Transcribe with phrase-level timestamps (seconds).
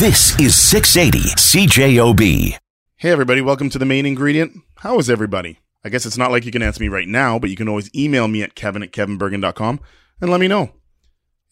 [0.00, 2.58] This is 680 CJOB.
[2.96, 4.60] Hey, everybody, welcome to the main ingredient.
[4.78, 5.60] How is everybody?
[5.84, 7.94] I guess it's not like you can answer me right now, but you can always
[7.94, 9.78] email me at kevin at kevinbergen.com
[10.20, 10.72] and let me know.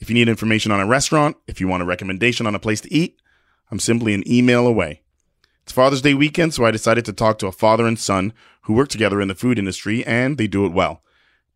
[0.01, 2.81] If you need information on a restaurant, if you want a recommendation on a place
[2.81, 3.17] to eat,
[3.70, 5.02] I'm simply an email away.
[5.62, 8.32] It's Father's Day weekend, so I decided to talk to a father and son
[8.62, 11.04] who work together in the food industry, and they do it well.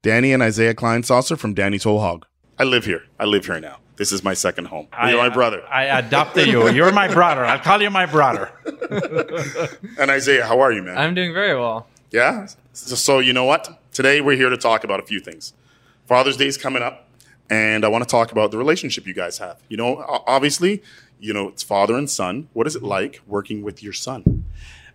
[0.02, 2.26] Danny and Isaiah Kleinsasser from Danny's Whole Hog.
[2.60, 3.02] I live here.
[3.18, 3.78] I live here now.
[3.96, 4.88] This is my second home.
[5.06, 5.62] You're my brother.
[5.68, 6.68] I adopted you.
[6.68, 7.44] You're my brother.
[7.44, 8.52] I'll call you my brother.
[9.98, 10.98] and Isaiah, how are you, man?
[10.98, 11.86] I'm doing very well.
[12.10, 12.46] Yeah.
[12.74, 13.80] So, so you know what?
[13.92, 15.54] Today we're here to talk about a few things.
[16.04, 17.08] Father's Day is coming up,
[17.48, 19.58] and I want to talk about the relationship you guys have.
[19.68, 20.82] You know, obviously,
[21.18, 22.48] you know it's father and son.
[22.52, 24.44] What is it like working with your son?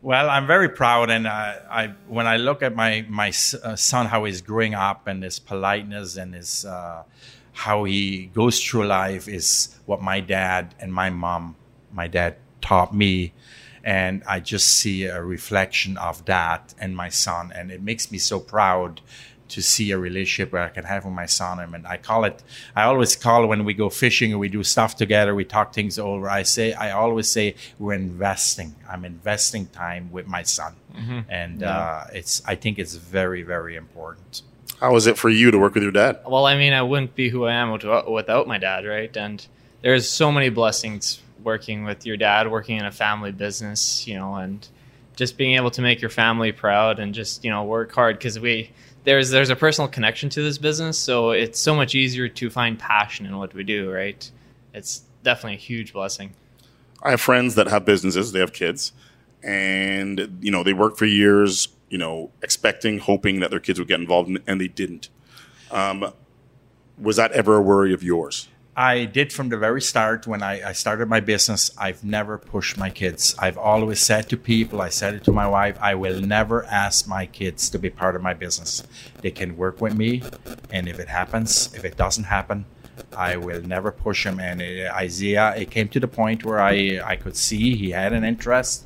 [0.03, 4.05] Well, I'm very proud, and I, I when I look at my my uh, son,
[4.05, 7.03] how he's growing up, and his politeness, and his uh,
[7.53, 11.55] how he goes through life is what my dad and my mom,
[11.91, 13.33] my dad taught me,
[13.83, 18.17] and I just see a reflection of that in my son, and it makes me
[18.17, 19.01] so proud
[19.49, 21.59] to see a relationship where I can have with my son.
[21.59, 22.41] I mean, I call it,
[22.73, 25.99] I always call when we go fishing or we do stuff together, we talk things
[25.99, 26.29] over.
[26.29, 28.75] I say, I always say, we're investing.
[28.89, 30.75] I'm investing time with my son.
[31.27, 34.41] And uh, it's, I think it's very, very important.
[34.81, 36.19] How is it for you to work with your dad?
[36.27, 39.15] Well, I mean, I wouldn't be who I am without, without my dad, right?
[39.15, 39.45] And
[39.83, 44.35] there's so many blessings working with your dad, working in a family business, you know,
[44.35, 44.67] and
[45.15, 48.39] just being able to make your family proud and just you know work hard because
[48.39, 48.71] we
[49.03, 52.79] there's there's a personal connection to this business, so it's so much easier to find
[52.79, 54.29] passion in what we do, right?
[54.73, 56.33] It's definitely a huge blessing.
[57.03, 58.93] I have friends that have businesses, they have kids,
[59.43, 63.87] and you know they work for years, you know, expecting, hoping that their kids would
[63.89, 65.09] get involved, and, they didn't.
[65.69, 66.13] Um,
[66.97, 68.47] was that ever a worry of yours?
[68.77, 71.69] I did from the very start when I, I started my business.
[71.77, 73.35] I've never pushed my kids.
[73.37, 77.07] I've always said to people, I said it to my wife, I will never ask
[77.07, 78.83] my kids to be part of my business.
[79.21, 80.23] They can work with me,
[80.71, 82.63] and if it happens, if it doesn't happen,
[83.15, 84.39] I will never push them.
[84.39, 88.13] And uh, Isaiah, it came to the point where I, I could see he had
[88.13, 88.85] an interest.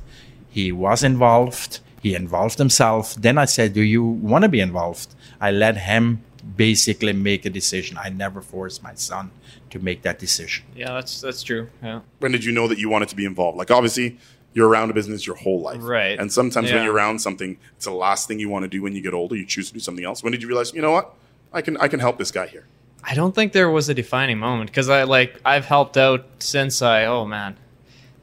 [0.50, 1.78] He was involved.
[2.02, 3.14] He involved himself.
[3.14, 5.14] Then I said, Do you want to be involved?
[5.40, 6.22] I let him
[6.56, 7.98] basically make a decision.
[7.98, 9.30] I never forced my son
[9.70, 10.64] to make that decision.
[10.74, 11.68] Yeah, that's that's true.
[11.82, 12.00] Yeah.
[12.20, 13.58] When did you know that you wanted to be involved?
[13.58, 14.18] Like, obviously,
[14.54, 16.18] you're around a business your whole life, Right.
[16.18, 18.94] And sometimes when you're around something, it's the last thing you want to do when
[18.94, 19.36] you get older.
[19.36, 20.22] You choose to do something else.
[20.22, 21.14] When did you realize, you know what,
[21.52, 22.64] I can I can help this guy here?
[23.04, 26.82] I don't think there was a defining moment because I like I've helped out since
[26.82, 27.56] I oh man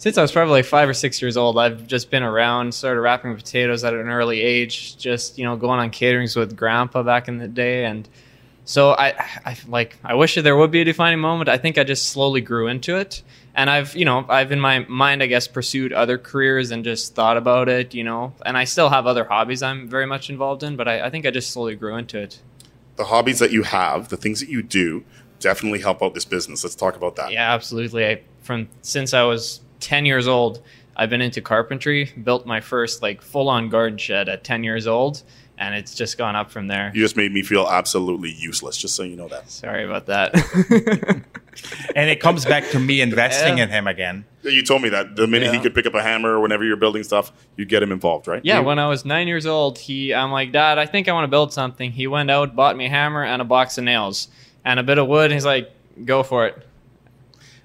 [0.04, 1.58] since I was probably like five or six years old.
[1.58, 5.80] I've just been around, started wrapping potatoes at an early age, just you know going
[5.80, 8.10] on caterings with Grandpa back in the day, and
[8.66, 9.14] so I
[9.46, 11.48] I like I wish there would be a defining moment.
[11.48, 13.22] I think I just slowly grew into it,
[13.56, 17.16] and I've you know I've in my mind I guess pursued other careers and just
[17.16, 20.64] thought about it, you know, and I still have other hobbies I'm very much involved
[20.64, 22.42] in, but I, I think I just slowly grew into it.
[22.98, 25.06] The hobbies that you have, the things that you do,
[25.40, 26.62] definitely help out this business.
[26.62, 27.32] Let's talk about that.
[27.32, 28.06] Yeah, absolutely.
[28.06, 30.62] I, from since I was 10 years old,
[30.96, 35.22] I've been into carpentry, built my first like full-on garden shed at 10 years old,
[35.58, 36.92] and it's just gone up from there.
[36.94, 38.78] You just made me feel absolutely useless.
[38.78, 39.50] Just so you know that.
[39.52, 40.34] Sorry about that.
[41.96, 43.66] And it comes back to me investing Yeah.
[43.66, 44.26] in him again.
[44.42, 46.78] You told me that the minute he could pick up a hammer or whenever you're
[46.78, 48.42] building stuff, you get him involved, right?
[48.44, 51.26] yeah, when I was 9 years old, he I'm like, "Dad, I think I want
[51.26, 54.30] to build something." He went out, bought me a hammer and a box of nails
[54.66, 55.26] and a bit of wood.
[55.26, 55.72] And he's like,
[56.06, 56.58] "Go for it."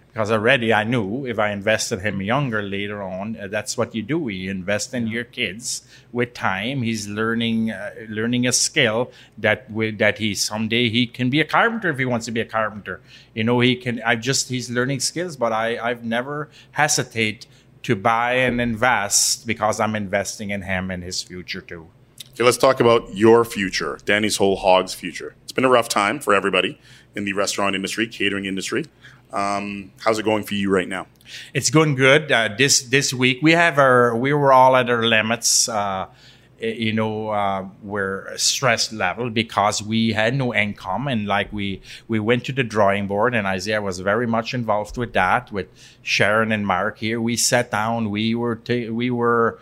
[0.08, 4.02] Because already I knew if I invested him younger later on, uh, that's what you
[4.02, 4.28] do.
[4.28, 5.82] You invest in your kids
[6.12, 6.82] with time.
[6.82, 11.44] He's learning uh, learning a skill that with, that he someday he can be a
[11.44, 13.00] carpenter if he wants to be a carpenter.
[13.34, 14.02] You know, he can.
[14.04, 17.46] I just he's learning skills, but I I've never hesitate
[17.82, 21.88] to buy and invest because I'm investing in him and his future too.
[22.32, 25.34] Okay, let's talk about your future, Danny's Whole Hog's future.
[25.42, 26.80] It's been a rough time for everybody
[27.16, 28.84] in the restaurant industry, catering industry.
[29.32, 31.06] Um, how's it going for you right now?
[31.52, 32.32] It's going good.
[32.32, 35.68] Uh, this this week we have our we were all at our limits.
[35.68, 36.06] Uh,
[36.60, 42.18] you know, uh, we're stress level because we had no income and like we we
[42.18, 45.68] went to the drawing board and Isaiah was very much involved with that with
[46.02, 47.20] Sharon and Mark here.
[47.20, 48.10] We sat down.
[48.10, 49.60] We were ta- we were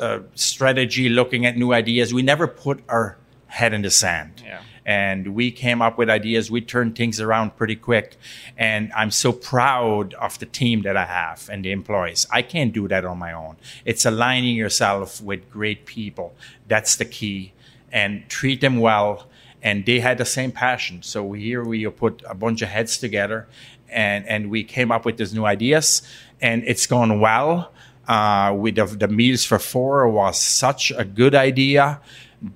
[0.00, 2.12] uh, strategy looking at new ideas.
[2.14, 3.16] We never put our
[3.46, 4.60] head in the sand Yeah.
[4.84, 6.50] And we came up with ideas.
[6.50, 8.16] We turned things around pretty quick.
[8.56, 12.26] And I'm so proud of the team that I have and the employees.
[12.30, 13.56] I can't do that on my own.
[13.84, 16.34] It's aligning yourself with great people.
[16.68, 17.52] That's the key.
[17.92, 19.26] And treat them well.
[19.62, 21.02] And they had the same passion.
[21.02, 23.46] So here we put a bunch of heads together
[23.92, 26.02] and and we came up with these new ideas,
[26.40, 27.70] and it's gone well.
[28.08, 32.00] Uh, with the, the meals for four was such a good idea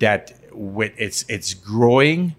[0.01, 2.35] that with it's it's growing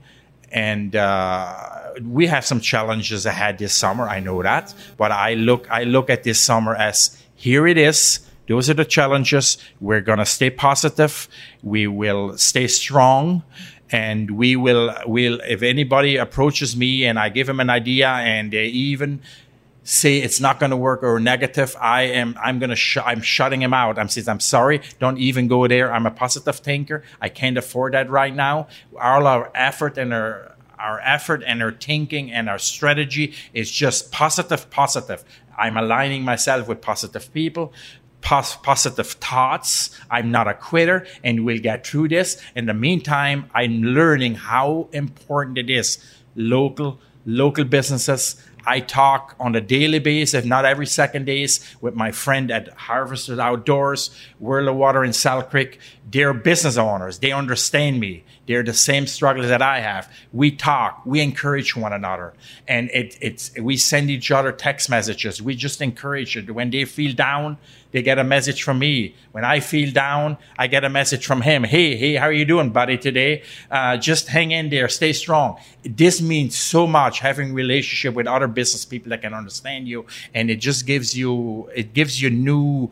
[0.52, 4.08] and uh, we have some challenges ahead this summer.
[4.08, 8.20] I know that, but I look I look at this summer as here it is.
[8.48, 9.58] Those are the challenges.
[9.82, 11.28] We're gonna stay positive.
[11.64, 13.44] We will stay strong,
[13.92, 18.52] and we will will if anybody approaches me and I give them an idea and
[18.52, 19.22] they even
[19.88, 23.22] say it's not going to work or negative, I am I'm going to sh- I'm
[23.22, 23.98] shutting him out.
[23.98, 24.82] I'm saying I'm sorry.
[25.00, 25.94] Don't even go there.
[25.94, 27.04] I'm a positive thinker.
[27.22, 28.68] I can't afford that right now.
[29.00, 34.12] All our effort and our our effort and our thinking and our strategy is just
[34.12, 35.24] positive, positive.
[35.58, 37.74] I'm aligning myself with positive people.
[38.20, 39.98] Pos- positive thoughts.
[40.12, 42.42] I'm not a quitter and we'll get through this.
[42.58, 45.98] In the meantime, I'm learning how important it is
[46.36, 48.36] local, local businesses,
[48.68, 52.68] I talk on a daily basis, if not every second days, with my friend at
[52.74, 54.10] Harvested Outdoors,
[54.42, 55.14] World of Water in
[55.50, 55.80] Creek.
[56.10, 57.20] They're business owners.
[57.20, 58.24] They understand me.
[58.48, 60.10] They're the same struggles that I have.
[60.32, 61.02] We talk.
[61.06, 62.34] We encourage one another,
[62.66, 65.42] and it, it's we send each other text messages.
[65.42, 66.50] We just encourage it.
[66.50, 67.58] When they feel down,
[67.92, 69.16] they get a message from me.
[69.34, 71.66] When I feel down, I get a message from him.
[71.66, 72.98] Hey, hey, how are you doing, buddy?
[72.98, 75.60] Today, uh, just hang in there, stay strong.
[75.84, 80.50] This means so much having relationship with other business people that can understand you, and
[80.50, 82.92] it just gives you it gives you new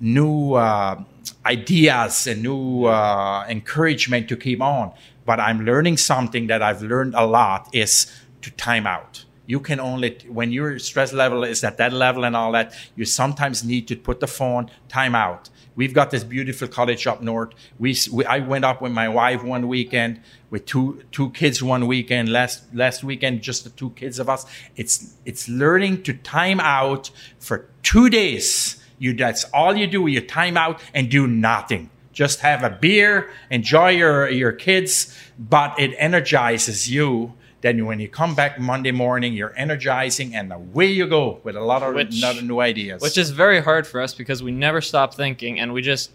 [0.00, 1.02] new uh,
[1.46, 4.92] ideas and new uh, encouragement to keep on.
[5.24, 9.24] But I'm learning something that I've learned a lot is to time out.
[9.46, 13.04] You can only, when your stress level is at that level and all that, you
[13.04, 15.50] sometimes need to put the phone time out.
[15.74, 17.54] We've got this beautiful cottage up north.
[17.78, 20.20] We, we, I went up with my wife one weekend
[20.50, 22.28] with two two kids one weekend.
[22.30, 24.44] Last last weekend, just the two kids of us.
[24.76, 30.06] It's it's learning to time out for two days you that's all you do.
[30.06, 31.90] You time out and do nothing.
[32.12, 37.32] Just have a beer, enjoy your your kids, but it energizes you.
[37.62, 41.60] Then when you come back Monday morning, you're energizing, and away you go with a
[41.60, 43.00] lot of Which- another new ideas.
[43.02, 46.10] which is very hard for us because we never stop thinking and we just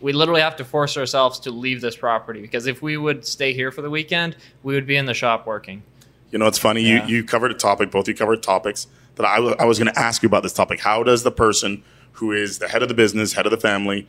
[0.00, 3.52] we literally have to force ourselves to leave this property because if we would stay
[3.52, 5.82] here for the weekend we would be in the shop working
[6.30, 6.82] You know, it's funny.
[6.82, 7.06] Yeah.
[7.06, 7.90] You you covered a topic.
[7.90, 8.86] Both you covered topics
[9.16, 10.78] that I I was going to ask you about this topic.
[10.80, 11.82] How does the person
[12.18, 14.06] who is the head of the business, head of the family,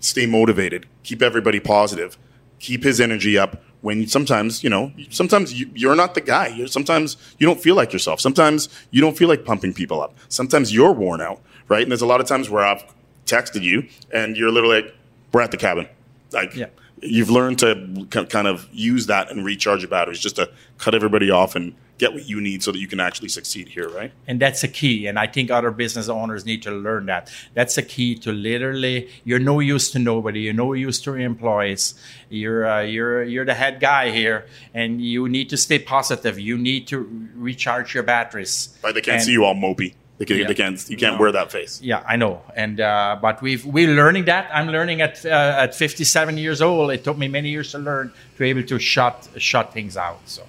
[0.00, 2.16] stay motivated, keep everybody positive,
[2.58, 3.62] keep his energy up?
[3.80, 6.46] When sometimes you know, sometimes you, you're not the guy.
[6.48, 8.18] You're, sometimes you don't feel like yourself.
[8.18, 10.16] Sometimes you don't feel like pumping people up.
[10.30, 11.82] Sometimes you're worn out, right?
[11.82, 12.82] And there's a lot of times where I've
[13.26, 14.94] texted you and you're literally like,
[15.32, 15.86] "We're at the cabin."
[16.32, 16.68] Like, Yeah.
[17.02, 20.48] you've learned to kind of use that and recharge your batteries just to
[20.78, 23.88] cut everybody off and get what you need so that you can actually succeed here,
[23.88, 24.10] right?
[24.26, 27.78] and that's a key and i think other business owners need to learn that that's
[27.78, 31.94] a key to literally you're no use to nobody you're no use to your employees
[32.28, 36.58] you're uh, you're you're the head guy here and you need to stay positive you
[36.58, 36.98] need to
[37.36, 39.94] recharge your batteries Like they can't And- see you all mopey.
[40.18, 40.46] They, can, Yeah.
[40.46, 40.78] they can't.
[40.88, 41.20] You can't No.
[41.22, 41.80] wear that face.
[41.82, 45.74] yeah i know and uh, but we've we're learning that i'm learning at uh, at
[45.74, 49.28] 57 years old it took me many years to learn to be able to shut
[49.38, 50.42] shut things out so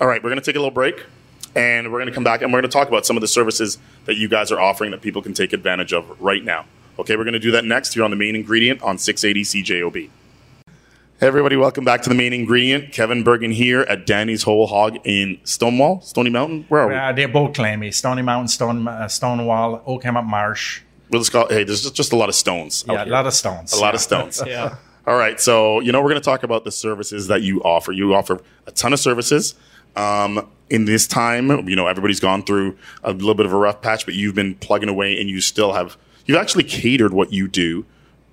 [0.00, 1.04] All right, we're going to take a little break,
[1.56, 3.26] and we're going to come back and we're going to talk about some of the
[3.26, 6.66] services that you guys are offering that people can take advantage of right now.
[7.00, 10.10] Okay, we're going to do that next here on the main ingredient on 680 CJOB.
[11.18, 12.92] Hey everybody, welcome back to the main ingredient.
[12.92, 16.66] Kevin Bergen here at Danny's Whole Hog in Stonewall, Stony Mountain.
[16.68, 16.94] Where are we?
[16.94, 21.48] uh, they're both claiming stony mountain stone uh, stonewall oak hammock marsh We'll just call.
[21.48, 22.84] Hey, there's just, just a lot of stones.
[22.88, 24.40] out yeah a lot of stones a lot of stones.
[24.46, 24.76] yeah
[25.08, 27.90] All right, so you know we're going to talk about the services that you offer.
[27.90, 29.56] You offer a ton of services.
[29.98, 33.82] Um, in this time, you know everybody's gone through a little bit of a rough
[33.82, 37.48] patch, but you've been plugging away, and you still have you've actually catered what you
[37.48, 37.84] do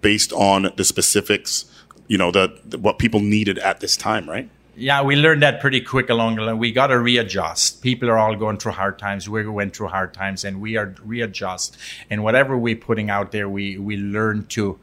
[0.01, 1.65] based on the specifics.
[2.07, 4.49] You know the, the what people needed at this time, right?
[4.77, 6.57] Yeah, we learned that pretty quick along the line.
[6.57, 7.81] We got to readjust.
[7.81, 9.29] People are all going through hard times.
[9.29, 11.77] We went through hard times, and we are readjust.
[12.09, 14.77] And whatever we're putting out there, we we learn to.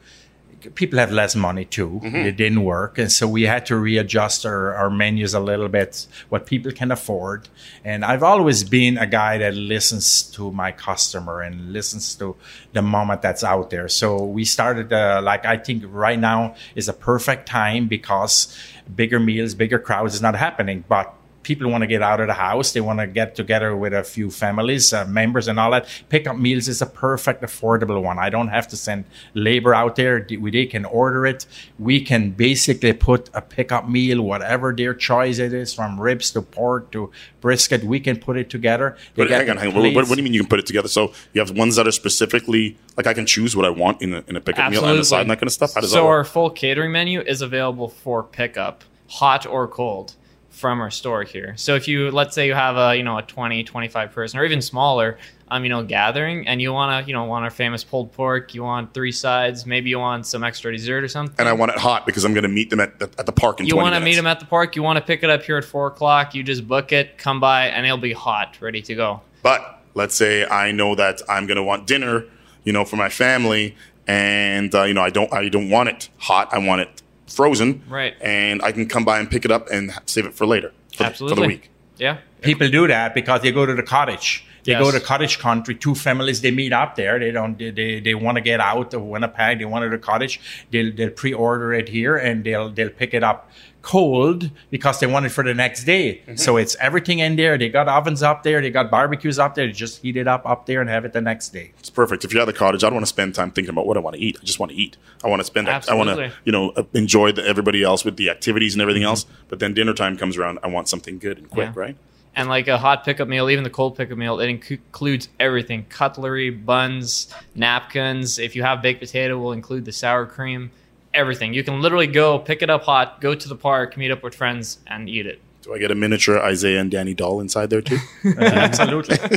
[0.74, 2.00] People have less money too.
[2.26, 6.06] It didn't work, and so we had to readjust our, our menus a little bit,
[6.28, 7.48] what people can afford.
[7.84, 12.36] And I've always been a guy that listens to my customer and listens to
[12.72, 13.88] the moment that's out there.
[13.88, 18.56] So we started, uh, like I think right now is a perfect time because
[18.94, 20.84] bigger meals, bigger crowds is not happening.
[20.88, 22.72] But people want to get out of the house.
[22.72, 25.86] They want to get together with a few families, uh, members, and all that.
[26.08, 28.18] Pickup meals is a perfect, affordable one.
[28.18, 30.20] I don't have to send labor out there.
[30.20, 31.46] They they can order it.
[31.78, 36.42] We can basically put a pickup meal, whatever their choice it is, from ribs to
[36.42, 37.84] pork to brisket.
[37.84, 38.96] We can put it together.
[39.14, 39.94] They But hang on, hang on.
[39.94, 40.88] What, what, do you mean you can put it together?
[40.88, 44.14] So you have ones that are specifically like I can choose what I want in
[44.14, 45.74] a, in a pickup meal and the side and that kind of stuff.
[45.74, 50.14] How does so that our full catering menu is available for pickup, hot or cold,
[50.52, 51.54] from our store here.
[51.56, 54.44] So if you let's say you have a you know a 20, 25 person or
[54.44, 55.18] even smaller
[55.48, 58.54] um you know gathering and you want to you know want our famous pulled pork,
[58.54, 61.34] you want three sides, maybe you want some extra dessert or something.
[61.38, 63.32] And I want it hot because I'm going to meet them at the, at the
[63.32, 64.76] park in you want to meet them at the park.
[64.76, 66.34] You want to pick it up here at four o'clock.
[66.34, 69.20] You just book it, come by, and it'll be hot, ready to go.
[69.42, 72.24] But let's say I know that I'm going to want dinner,
[72.64, 73.74] you know, for my family,
[74.06, 76.52] and uh, you know I don't I don't want it hot.
[76.52, 77.01] I want it
[77.34, 78.14] frozen, Right.
[78.20, 81.04] And I can come by and pick it up and save it for later, for,
[81.04, 81.34] Absolutely.
[81.34, 81.70] for the week.
[81.98, 82.18] Yeah.
[82.40, 84.44] people do that because they go to the cottage.
[84.64, 85.74] They go to cottage country.
[85.74, 87.18] Two families they meet up there.
[87.18, 87.58] They don't.
[87.58, 89.58] They they, they want to get out of Winnipeg.
[89.58, 90.40] They want to the cottage.
[90.70, 93.50] They'll they'll pre-order it here and they'll they'll pick it up
[93.82, 96.22] cold because they want it for the next day.
[96.36, 97.58] So it's everything in there.
[97.58, 98.60] They got ovens up there.
[98.62, 99.66] They got barbecues up there.
[99.66, 101.72] They just heat it up up there and have it the next day.
[101.80, 102.24] It's perfect.
[102.24, 104.00] If you're at the cottage, I don't want to spend time thinking about what I
[104.00, 104.38] want to eat.
[104.40, 104.96] I just want to eat.
[105.24, 105.68] I want to spend.
[105.68, 106.12] Absolutely.
[106.12, 109.02] I want to, you know, uh, enjoy the, everybody else with the activities and everything
[109.02, 109.08] Mm-hmm.
[109.08, 109.26] else.
[109.48, 110.60] But then dinner time comes around.
[110.62, 111.80] I want something good and quick, Yeah.
[111.80, 111.96] right?
[112.34, 115.84] And like a hot pickup meal, even the cold pickup meal, it inc- includes everything
[115.90, 118.38] cutlery, buns, napkins.
[118.38, 120.70] If you have baked potato, we'll include the sour cream,
[121.14, 121.54] everything.
[121.54, 124.34] You can literally go pick it up hot, go to the park, meet up with
[124.34, 125.40] friends, and eat it.
[125.62, 127.98] Do I get a miniature Isaiah and Danny doll inside there too?
[128.38, 129.18] Absolutely.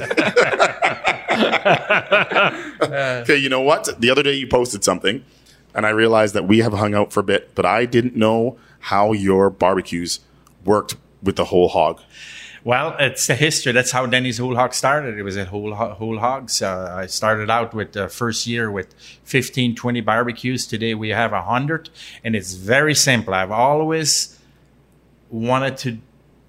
[1.36, 4.00] Okay, you know what?
[4.00, 5.24] The other day you posted something,
[5.74, 8.58] and I realized that we have hung out for a bit, but I didn't know
[8.80, 10.20] how your barbecues
[10.64, 12.02] worked with the whole hog.
[12.66, 13.74] Well, it's the history.
[13.74, 15.20] That's how Denny's Whole Hog started.
[15.20, 16.64] It was at Whole, Whole Hogs.
[16.64, 20.66] Uh, I started out with the first year with 15, 20 barbecues.
[20.66, 21.92] Today we have 100,
[22.24, 23.36] and it's very simple.
[23.36, 24.40] I've always
[25.30, 26.00] wanted to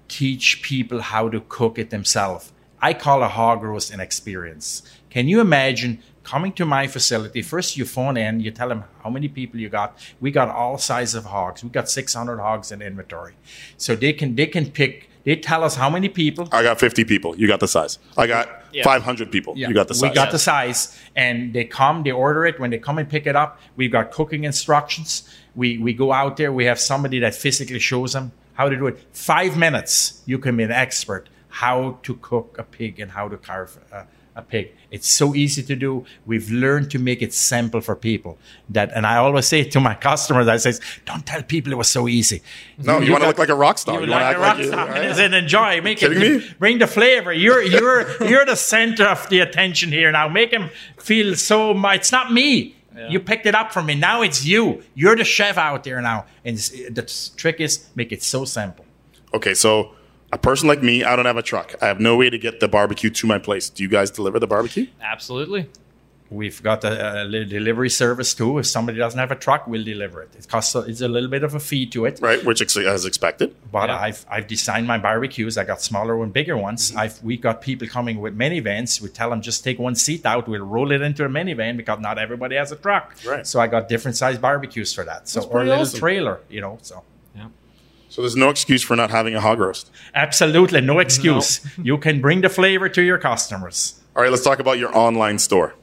[0.07, 2.51] teach people how to cook it themselves.
[2.81, 4.81] I call a hog roast an experience.
[5.11, 7.43] Can you imagine coming to my facility?
[7.43, 9.95] First, you phone in, you tell them how many people you got.
[10.19, 11.63] We got all sizes of hogs.
[11.63, 13.35] We got 600 hogs in inventory,
[13.77, 15.11] so they can they can pick.
[15.27, 16.47] They tell us how many people.
[16.53, 17.37] I got 50 people.
[17.37, 17.99] You got the size.
[18.15, 18.83] I got Yeah.
[18.85, 19.57] 500 people.
[19.57, 20.09] You got the size.
[20.09, 22.61] We got the size, and they come, they order it.
[22.61, 25.27] When they come and pick it up, we've got cooking instructions.
[25.53, 26.53] We we go out there.
[26.53, 28.95] We have somebody that physically shows them how to do it.
[29.11, 33.37] Five minutes, you can be an expert how to cook a pig and how to
[33.37, 34.05] carve a,
[34.37, 34.71] a pig.
[34.91, 36.05] It's so easy to do.
[36.25, 38.37] We've learned to make it simple for people.
[38.69, 40.73] That, and I always say to my customers, I say,
[41.05, 42.41] don't tell people it was so easy.
[42.77, 43.95] no, you, want to look like a rock star.
[43.95, 45.03] you, You, like want a to rock like star.
[45.03, 45.25] you.
[45.25, 45.81] and enjoy.
[45.81, 46.11] Make it.
[46.17, 46.47] Me?
[46.59, 47.33] Bring the flavor.
[47.33, 50.27] You're you're you're the center of the attention here now.
[50.29, 51.73] Make him feel so.
[51.73, 52.75] mu- It's not me.
[53.09, 53.93] You picked it up from me.
[53.93, 54.81] Now it's you.
[54.95, 56.25] You're the chef out there now.
[56.43, 57.03] And the
[57.37, 58.85] trick is make it so simple.
[59.35, 59.91] Okay, so
[60.33, 61.75] a person like me, I don't have a truck.
[61.81, 63.69] I have no way to get the barbecue to my place.
[63.69, 64.87] Do you guys deliver the barbecue?
[65.01, 65.69] Absolutely.
[66.29, 68.57] We've got a, a delivery service too.
[68.57, 70.31] If somebody doesn't have a truck, we'll deliver it.
[70.37, 72.19] It costs a, it's a little bit of a fee to it.
[72.21, 73.55] Right, which ex- as expected.
[73.71, 73.97] But Yeah.
[73.97, 75.57] I've I've designed my barbecues.
[75.57, 76.89] I got smaller and bigger ones.
[76.89, 76.99] Mm-hmm.
[76.99, 78.99] I've we got people coming with minivans.
[78.99, 80.49] We tell them just take one seat out.
[80.49, 83.15] We'll roll it into a minivan because not everybody has a truck.
[83.25, 83.47] Right.
[83.47, 85.29] So I got different size barbecues for that.
[85.29, 85.97] So That's or a little awesome.
[86.01, 86.77] trailer, you know.
[86.81, 87.03] So
[88.09, 89.91] So there's no excuse for not having a hog roast.
[90.15, 91.65] absolutely no excuse.
[91.83, 93.99] You can bring the flavor to your customers.
[94.15, 95.75] All right, let's talk about your online store.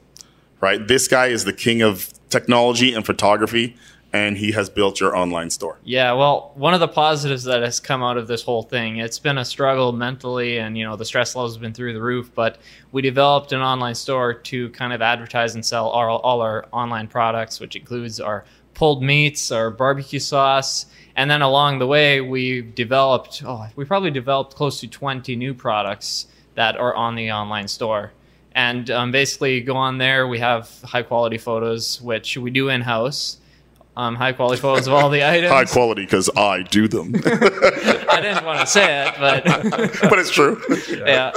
[0.61, 3.77] Right, this guy is the king of technology and photography,
[4.15, 5.79] and he has built your online store.
[5.85, 9.19] Yeah, well, one of the positives that has come out of this whole thing, it's
[9.19, 12.31] been a struggle mentally and, you know, the stress levels have been through the roof,
[12.35, 12.59] but
[12.93, 17.09] we developed an online store to kind of advertise and sell our, all our online
[17.09, 22.75] products, which includes our pulled meats, our barbecue sauce, and then along the way, we've
[22.75, 27.69] developed, oh, we probably developed close to 20 new products that are on the online
[27.69, 28.13] store.
[28.53, 30.29] And um, basically, go on there.
[30.29, 33.39] We have high quality photos, which we do in house.
[33.97, 35.51] Um, high quality photos of all the items.
[35.53, 39.45] High quality because I do them, I didn't want to say it, but
[40.11, 40.61] but it's true.
[41.07, 41.33] yeah.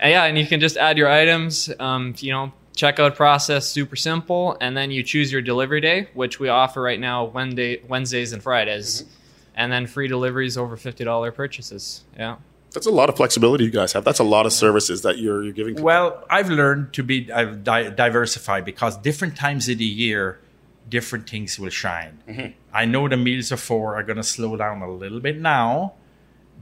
[0.00, 1.70] And yeah, and you can just add your items.
[1.78, 6.38] Um, you know, checkout process super simple, and then you choose your delivery day, which
[6.40, 9.04] we offer right now Wednesday, Wednesdays and Fridays,
[9.54, 12.04] and then free deliveries over fifty dollar purchases.
[12.16, 12.36] Yeah.
[12.72, 14.02] That's a lot of flexibility you guys have.
[14.02, 15.76] That's a lot of services that you're you're giving.
[15.76, 20.40] To Well, I've learned to be uh, di- diversified because different times of the year,
[20.88, 22.54] different things will shine.
[22.72, 25.92] I know the meals of four are going to slow down a little bit now,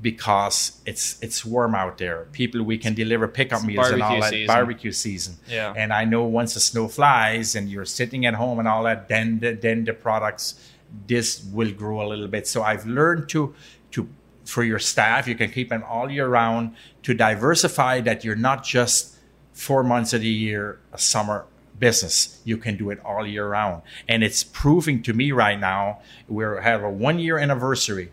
[0.03, 2.27] because it's it's warm out there.
[2.33, 4.47] People we can deliver pickup meals and all that season.
[4.47, 5.37] barbecue season.
[5.49, 5.75] Yeah.
[5.77, 9.09] And I know once the snow flies and you're sitting at home and all that,
[9.09, 10.71] then the, then the products
[11.07, 12.47] this will grow a little bit.
[12.47, 13.55] So I've learned to
[13.93, 14.09] to
[14.45, 18.65] for your staff, you can keep them all year round to diversify that you're not
[18.65, 19.17] just
[19.53, 21.47] four months of the year a summer
[21.79, 22.41] business.
[22.45, 23.83] You can do it all year round.
[24.09, 28.13] And it's proving to me right now, we have a one year anniversary.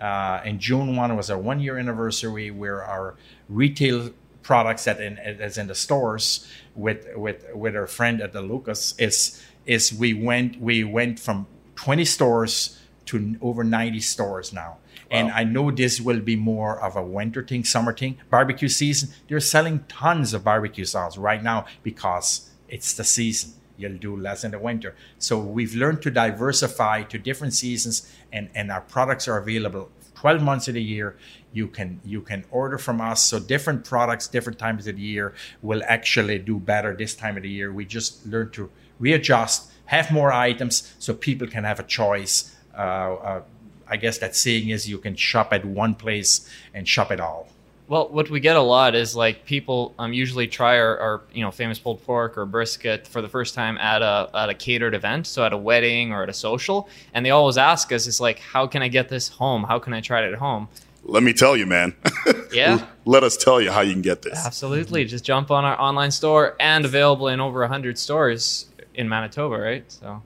[0.00, 3.16] Uh, and June 1 was our one year anniversary where our
[3.48, 4.10] retail
[4.42, 8.94] products that in, as in the stores with, with, with our friend at the Lucas
[8.98, 14.78] is, is we went, we went from 20 stores to over 90 stores now.
[15.10, 18.18] And I know this will be more of a winter thing, summer thing.
[18.30, 23.52] Barbecue season, they're selling tons of barbecue sauce right now because it's the season.
[23.78, 24.94] You'll do less in the winter.
[25.18, 30.42] So we've learned to diversify to different seasons and, and our products are available 12
[30.42, 31.16] months of the year.
[31.52, 33.22] You can you can order from us.
[33.22, 37.44] So different products, different times of the year will actually do better this time of
[37.44, 37.72] the year.
[37.72, 42.54] We just learn to readjust, have more items so people can have a choice.
[42.76, 43.42] Uh, uh,
[43.86, 47.48] I guess that saying is you can shop at one place and shop it all.
[47.88, 51.42] Well, what we get a lot is like people um, usually try our, our you
[51.42, 54.94] know famous pulled pork or brisket for the first time at a at a catered
[54.94, 58.20] event, so at a wedding or at a social, and they always ask us, "Is
[58.20, 59.64] like, how can I get this home?
[59.64, 60.68] How can I try it at home?"
[61.04, 61.94] Let me tell you, man.
[62.50, 62.86] Yeah.
[63.04, 64.46] Let us tell you how you can get this.
[64.46, 69.58] Absolutely, just jump on our online store and available in over hundred stores in Manitoba,
[69.58, 69.84] right?
[69.92, 70.22] So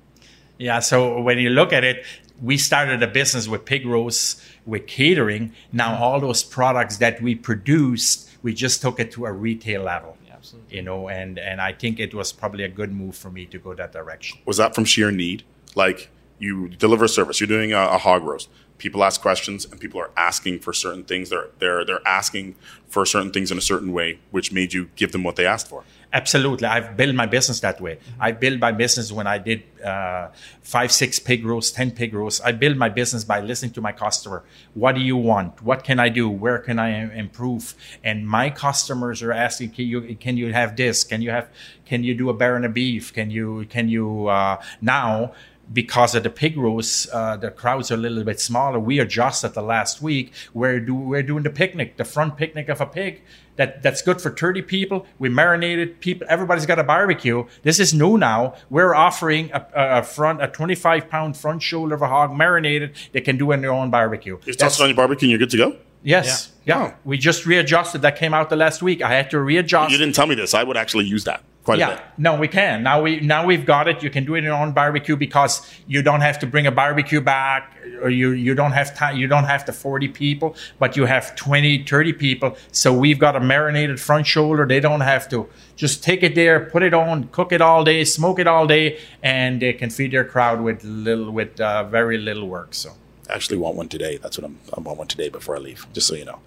[0.56, 2.04] Yeah, so when you look at it,
[2.40, 5.52] we started a business with pig roast, with catering.
[5.72, 6.02] Now mm-hmm.
[6.02, 10.16] all those products that we produced, we just took it to a retail level.
[10.26, 10.76] yeah, absolutely.
[10.76, 13.58] You know, and and I think it was probably a good move for me to
[13.58, 14.38] go that direction.
[14.44, 15.44] Was that from sheer need?
[15.74, 18.48] Like you deliver a service, you're doing a, a hog roast.
[18.78, 21.30] People ask questions, and people are asking for certain things.
[21.30, 22.56] They're they're they're asking
[22.88, 25.68] for certain things in a certain way, which made you give them what they asked
[25.68, 25.84] for.
[26.14, 27.98] Absolutely, I've built my business that way.
[28.20, 30.28] I built my business when I did uh,
[30.60, 32.38] five, six pig roasts, ten pig roasts.
[32.42, 34.44] I built my business by listening to my customer.
[34.74, 35.62] What do you want?
[35.62, 36.28] What can I do?
[36.28, 37.74] Where can I improve?
[38.04, 41.02] And my customers are asking, can you can you have this?
[41.02, 41.48] Can you have
[41.86, 43.14] can you do a baron of beef?
[43.14, 45.32] Can you can you uh, now?
[45.72, 48.78] Because of the pig roast, uh, the crowds are a little bit smaller.
[48.78, 50.32] We are just at the last week.
[50.52, 53.22] We're do we're doing the picnic, the front picnic of a pig.
[53.56, 55.06] That that's good for thirty people.
[55.18, 56.26] We marinated people.
[56.28, 57.44] Everybody's got a barbecue.
[57.62, 58.54] This is new now.
[58.70, 62.34] We're offering a, a a front a twenty five pound front shoulder of a hog
[62.34, 62.94] marinated.
[63.12, 64.34] They can do in their own barbecue.
[64.44, 65.76] You That's- toss on your barbecue, and you're good to go.
[66.02, 66.80] yes, yeah.
[66.82, 66.94] Wow.
[67.04, 68.02] We just readjusted.
[68.02, 69.00] That came out the last week.
[69.02, 69.92] I had to readjust.
[69.92, 70.54] You didn't tell me this.
[70.54, 72.04] I would actually use that quite a Yeah, bit.
[72.18, 72.82] no, we can.
[72.82, 74.02] Now we now we've got it.
[74.02, 76.72] You can do it in your own barbecue because you don't have to bring a
[76.72, 79.16] barbecue back, or you you don't have time.
[79.16, 82.56] You don't have the forty people, but you have 20, 30 people.
[82.72, 84.66] So we've got a marinated front shoulder.
[84.66, 88.04] They don't have to just take it there, put it on, cook it all day,
[88.04, 92.18] smoke it all day, and they can feed their crowd with little with uh, very
[92.18, 92.74] little work.
[92.74, 92.90] So.
[93.30, 94.18] I actually want one today.
[94.18, 94.58] That's what I'm.
[94.76, 95.86] I want one today before I leave.
[95.92, 96.40] Just so you know.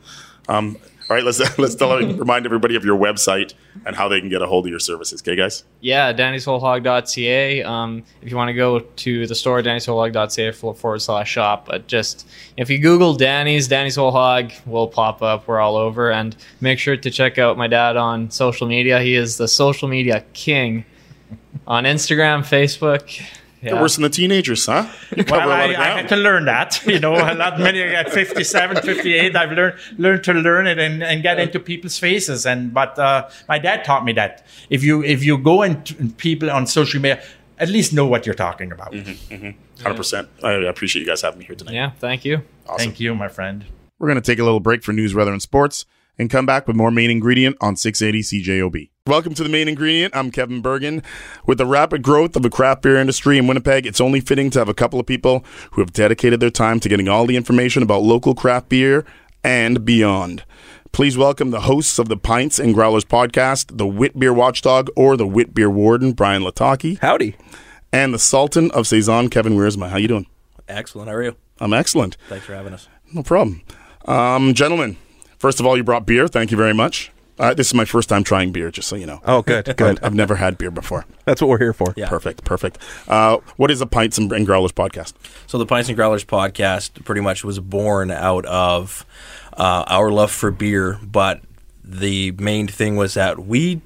[0.47, 3.53] Um, all right, let's let's tell remind everybody of your website
[3.85, 5.21] and how they can get a hold of your services.
[5.21, 5.63] Okay, guys.
[5.81, 7.63] Yeah, dannyswholehog.ca.
[7.63, 11.67] Um, if you want to go to the store, dannyswholehog.ca forward slash shop.
[11.67, 15.47] But just if you Google Danny's, Danny's Whole Hog will pop up.
[15.47, 16.11] We're all over.
[16.11, 18.99] And make sure to check out my dad on social media.
[18.99, 20.85] He is the social media king
[21.67, 23.21] on Instagram, Facebook.
[23.71, 24.87] You're worse than the teenagers, huh?
[25.15, 26.81] You cover Well, a lot I, of I had to learn that.
[26.95, 31.03] You know, a lot many at 57, 58, I've learned learned to learn it and,
[31.03, 32.45] and get into people's faces.
[32.45, 36.49] And but uh, my dad taught me that if you if you go into people
[36.49, 37.21] on social media,
[37.57, 38.91] at least know what you're talking about.
[38.91, 39.81] Mm-hmm, mm-hmm.
[39.83, 40.29] Hundred percent.
[40.43, 41.73] I appreciate you guys having me here tonight.
[41.73, 42.43] Yeah, thank you.
[42.67, 42.77] Awesome.
[42.77, 43.65] Thank you, my friend.
[43.99, 45.85] We're going to take a little break for news, weather, and sports
[46.17, 48.89] and come back with more main ingredient on 680 CJOB.
[49.07, 50.15] Welcome to the main ingredient.
[50.15, 51.03] I'm Kevin Bergen.
[51.45, 54.57] With the rapid growth of the craft beer industry in Winnipeg, it's only fitting to
[54.57, 57.83] have a couple of people who have dedicated their time to getting all the information
[57.83, 59.05] about local craft beer
[59.43, 60.43] and beyond.
[60.91, 65.15] Please welcome the hosts of the Pints and Growlers podcast, the Wit Beer Watchdog or
[65.15, 67.35] the Wit Beer Warden, Brian Lataki, Howdy.
[67.93, 69.89] and the Sultan of Saison, Kevin Wiersma.
[69.89, 70.25] How you doing?
[70.67, 71.09] Excellent.
[71.09, 71.35] How are you?
[71.59, 72.17] I'm excellent.
[72.27, 72.87] Thanks for having us.
[73.13, 73.61] No problem.
[74.05, 74.97] Um, gentlemen,
[75.37, 76.27] first of all, you brought beer.
[76.27, 77.11] Thank you very much.
[77.37, 79.19] Uh, this is my first time trying beer, just so you know.
[79.25, 79.99] Oh, good, good.
[80.01, 81.05] I've never had beer before.
[81.25, 81.93] That's what we're here for.
[81.97, 82.07] Yeah.
[82.07, 82.77] Perfect, perfect.
[83.07, 85.13] Uh, what is the Pints and, and Growlers podcast?
[85.47, 89.05] So the Pints and Growlers podcast pretty much was born out of
[89.53, 91.41] uh, our love for beer, but
[91.83, 93.81] the main thing was that we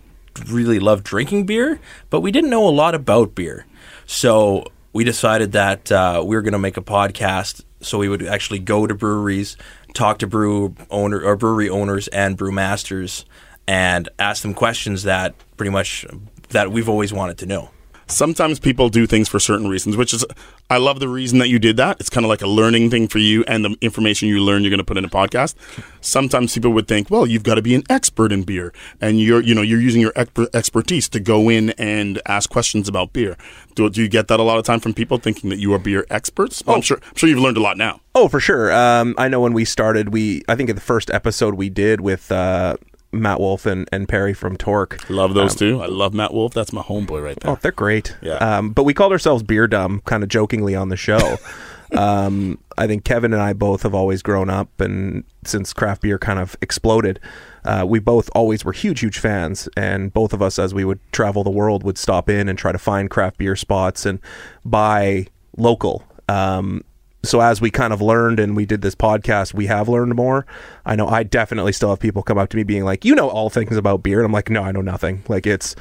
[0.47, 3.65] really loved drinking beer, but we didn't know a lot about beer.
[4.05, 8.23] So we decided that uh, we were going to make a podcast so we would
[8.23, 9.55] actually go to breweries,
[9.93, 13.25] talk to brew owner or brewery owners and brewmasters
[13.67, 16.06] and ask them questions that pretty much
[16.49, 17.69] that we've always wanted to know.
[18.09, 20.25] Sometimes people do things for certain reasons, which is
[20.69, 21.99] I love the reason that you did that.
[21.99, 24.69] It's kind of like a learning thing for you and the information you learn you're
[24.69, 25.55] going to put in a podcast.
[26.01, 29.41] Sometimes people would think, well, you've got to be an expert in beer and you're
[29.41, 33.37] you know you're using your exper- expertise to go in and ask questions about beer.
[33.75, 35.79] Do, do you get that a lot of time from people thinking that you are
[35.79, 36.63] beer experts?
[36.65, 38.01] Well, I'm sure I'm sure you've learned a lot now.
[38.15, 38.71] Oh, for sure.
[38.73, 42.01] Um, I know when we started, we I think in the first episode we did
[42.01, 42.77] with uh,
[43.11, 45.09] Matt Wolf and, and Perry from Torque.
[45.09, 45.81] Love those two.
[45.81, 46.53] I love Matt Wolf.
[46.53, 47.51] That's my homeboy right there.
[47.51, 48.15] Oh, they're great.
[48.21, 48.35] Yeah.
[48.35, 51.37] Um, but we called ourselves Beer Dumb, kind of jokingly on the show.
[51.97, 56.19] um, I think Kevin and I both have always grown up, and since craft beer
[56.19, 57.19] kind of exploded,
[57.65, 59.67] uh, we both always were huge, huge fans.
[59.75, 62.71] And both of us, as we would travel the world, would stop in and try
[62.71, 64.19] to find craft beer spots and
[64.63, 66.03] buy local.
[66.27, 66.83] Um,
[67.23, 70.45] so as we kind of learned and we did this podcast, we have learned more.
[70.86, 73.29] I know I definitely still have people come up to me being like, "You know
[73.29, 75.75] all things about beer," and I'm like, "No, I know nothing." Like it's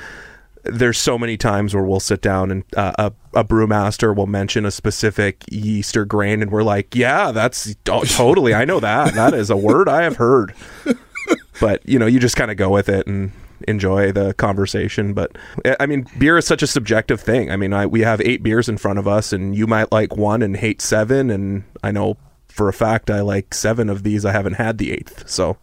[0.65, 4.67] there's so many times where we'll sit down and uh, a, a brewmaster will mention
[4.67, 8.55] a specific yeast or grain, and we're like, "Yeah, that's oh, totally.
[8.55, 9.15] I know that.
[9.15, 10.55] That is a word I have heard."
[11.61, 13.33] but you know, you just kind of go with it and
[13.67, 15.15] enjoy the conversation.
[15.15, 15.37] But
[15.81, 17.51] I mean, beer is such a subjective thing.
[17.51, 20.17] I mean, I, we have eight beers in front of us, and you might like
[20.17, 22.17] one and hate seven, and I know
[22.49, 24.25] for a fact I like seven of these.
[24.25, 25.57] I haven't had the eighth, so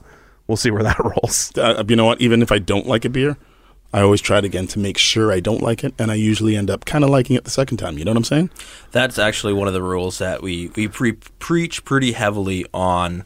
[0.48, 1.52] we'll see where that rolls.
[1.58, 2.22] uh, you know what?
[2.22, 3.38] Even if I don't like a beer,
[3.94, 6.56] I always try it again to make sure I don't like it, and I usually
[6.56, 7.98] end up kind of liking it the second time.
[7.98, 8.50] You know what I'm saying?
[8.92, 13.24] That's actually one of the rules that we we pre- preach pretty heavily on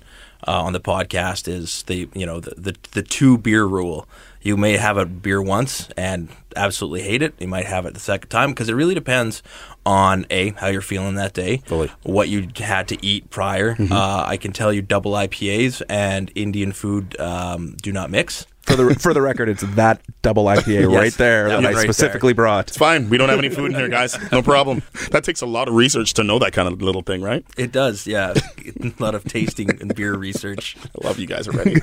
[0.47, 4.07] uh, on the podcast is the you know the, the the two beer rule.
[4.41, 7.33] You may have a beer once and absolutely hate it.
[7.39, 9.43] You might have it the second time because it really depends
[9.85, 11.91] on a how you're feeling that day, Fully.
[12.03, 13.75] what you had to eat prior.
[13.79, 18.45] Uh, I can tell you, double IPAs and Indian food um, do not mix.
[18.69, 21.83] For the for the record, it's that double IPA right there that that I right
[21.83, 22.67] specifically brought.
[22.67, 23.09] It's fine.
[23.09, 24.15] We don't have any food in here, guys.
[24.31, 24.83] No problem.
[25.11, 27.43] That takes a lot of research to know that kind of little thing, right?
[27.57, 28.33] It does, yeah.
[28.35, 30.77] a lot of tasting and beer research.
[30.77, 31.79] I love you guys already.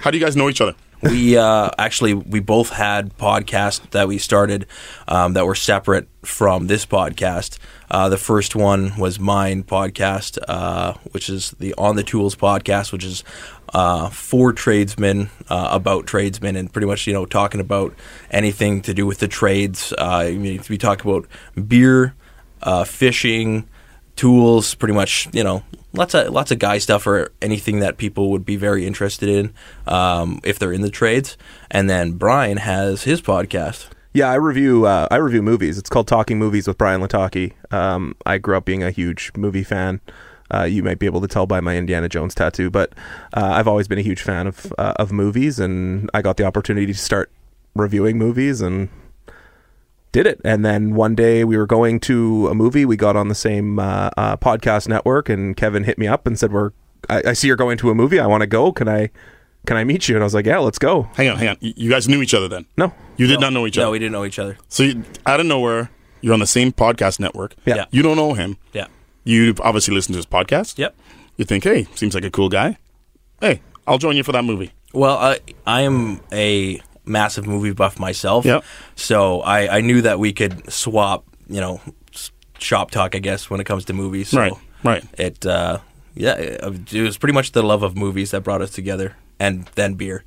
[0.00, 0.74] How do you guys know each other?
[1.02, 4.66] we uh, actually we both had podcasts that we started
[5.08, 7.58] um, that were separate from this podcast.
[7.90, 12.92] Uh, the first one was mine podcast, uh, which is the On the Tools podcast,
[12.92, 13.24] which is
[13.72, 17.94] uh, for tradesmen uh, about tradesmen and pretty much you know talking about
[18.30, 19.92] anything to do with the trades.
[19.98, 21.26] Uh, I mean, we talk about
[21.66, 22.14] beer,
[22.62, 23.68] uh, fishing
[24.16, 28.30] tools, pretty much, you know, lots of lots of guy stuff or anything that people
[28.30, 29.52] would be very interested in
[29.86, 31.36] um, if they're in the trades.
[31.70, 33.88] And then Brian has his podcast.
[34.14, 35.78] Yeah, I review uh, I review movies.
[35.78, 37.54] It's called Talking Movies with Brian Lataki.
[37.72, 40.00] Um, I grew up being a huge movie fan.
[40.52, 42.92] Uh, you might be able to tell by my Indiana Jones tattoo, but
[43.34, 46.44] uh, I've always been a huge fan of uh, of movies, and I got the
[46.44, 47.30] opportunity to start
[47.74, 48.88] reviewing movies and
[50.12, 50.40] did it.
[50.44, 52.84] And then one day we were going to a movie.
[52.84, 56.38] We got on the same uh, uh, podcast network, and Kevin hit me up and
[56.38, 56.70] said, "We're
[57.08, 58.18] I, I see you're going to a movie.
[58.20, 58.72] I want to go.
[58.72, 59.10] Can I
[59.66, 61.56] can I meet you?" And I was like, "Yeah, let's go." Hang on, hang on.
[61.60, 62.66] You you guys knew each other then?
[62.76, 63.86] No, You did not know each other?
[63.86, 64.58] No, we didn't know each other.
[64.68, 67.54] So you, out of nowhere, you're on the same podcast network.
[67.64, 67.76] Yeah.
[67.76, 67.84] Yeah.
[67.90, 68.58] You don't know him.
[68.72, 68.86] Yeah.
[69.24, 70.78] You've obviously listened to his podcast.
[70.78, 70.94] Yep.
[71.36, 72.78] You think, hey, seems like a cool guy.
[73.40, 74.72] Hey, I'll join you for that movie.
[74.92, 78.44] Well, I I am a massive movie buff myself.
[78.44, 78.64] Yep.
[78.96, 81.80] So I, I knew that we could swap, you know,
[82.58, 84.28] shop talk, I guess, when it comes to movies.
[84.28, 84.52] So Right,
[84.84, 85.04] right.
[85.18, 85.78] It, uh,
[86.14, 89.64] yeah, it, it was pretty much the love of movies that brought us together, and
[89.74, 90.24] then beer.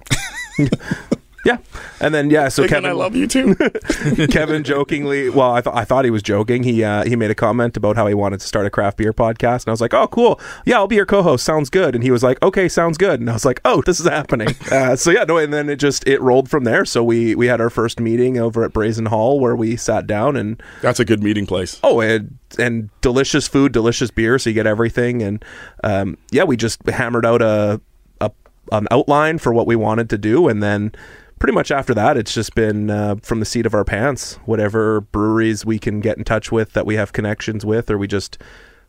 [1.45, 1.57] yeah,
[2.01, 3.55] and then yeah, so Again, Kevin I love you too.
[4.31, 6.63] Kevin jokingly, well, I, th- I thought he was joking.
[6.63, 9.13] He uh, he made a comment about how he wanted to start a craft beer
[9.13, 11.45] podcast, and I was like, "Oh, cool, yeah, I'll be your co-host.
[11.45, 13.99] Sounds good." And he was like, "Okay, sounds good." And I was like, "Oh, this
[13.99, 16.83] is happening." uh, so yeah, no, and then it just it rolled from there.
[16.83, 20.35] So we we had our first meeting over at Brazen Hall where we sat down
[20.35, 21.79] and That's a good meeting place.
[21.83, 25.21] oh, and and delicious food, delicious beer, so you get everything.
[25.21, 25.45] And
[25.83, 27.79] um, yeah, we just hammered out a,
[28.21, 28.31] a
[28.71, 30.91] an outline for what we wanted to do, and then
[31.39, 34.35] pretty much after that, it's just been uh, from the seat of our pants.
[34.45, 38.07] Whatever breweries we can get in touch with that we have connections with, or we
[38.07, 38.37] just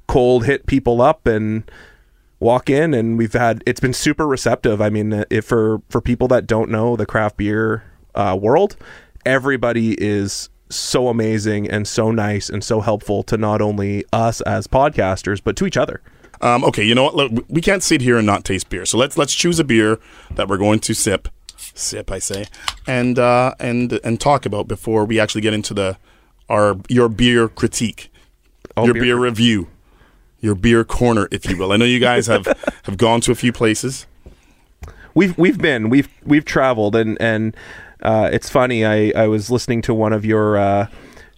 [0.08, 1.68] cold hit people up and
[2.38, 6.28] walk in and we've had it's been super receptive i mean if for for people
[6.28, 7.82] that don't know the craft beer
[8.14, 8.76] uh, world
[9.24, 14.66] everybody is so amazing and so nice and so helpful to not only us as
[14.66, 16.00] podcasters but to each other
[16.42, 17.50] Um, okay, you know what?
[17.50, 18.84] We can't sit here and not taste beer.
[18.84, 19.98] So let's let's choose a beer
[20.34, 21.28] that we're going to sip,
[21.78, 22.46] sip, I say,
[22.86, 25.96] and uh, and and talk about before we actually get into the
[26.48, 28.10] our your beer critique,
[28.76, 29.68] Oh, your beer beer, review.
[30.40, 31.72] your beer corner, if you will.
[31.72, 32.46] I know you guys have
[32.84, 34.06] have gone to a few places.
[35.14, 37.56] We've we've been we've we've traveled and and
[38.02, 38.84] uh, it's funny.
[38.84, 40.56] I I was listening to one of your.
[40.58, 40.86] Uh,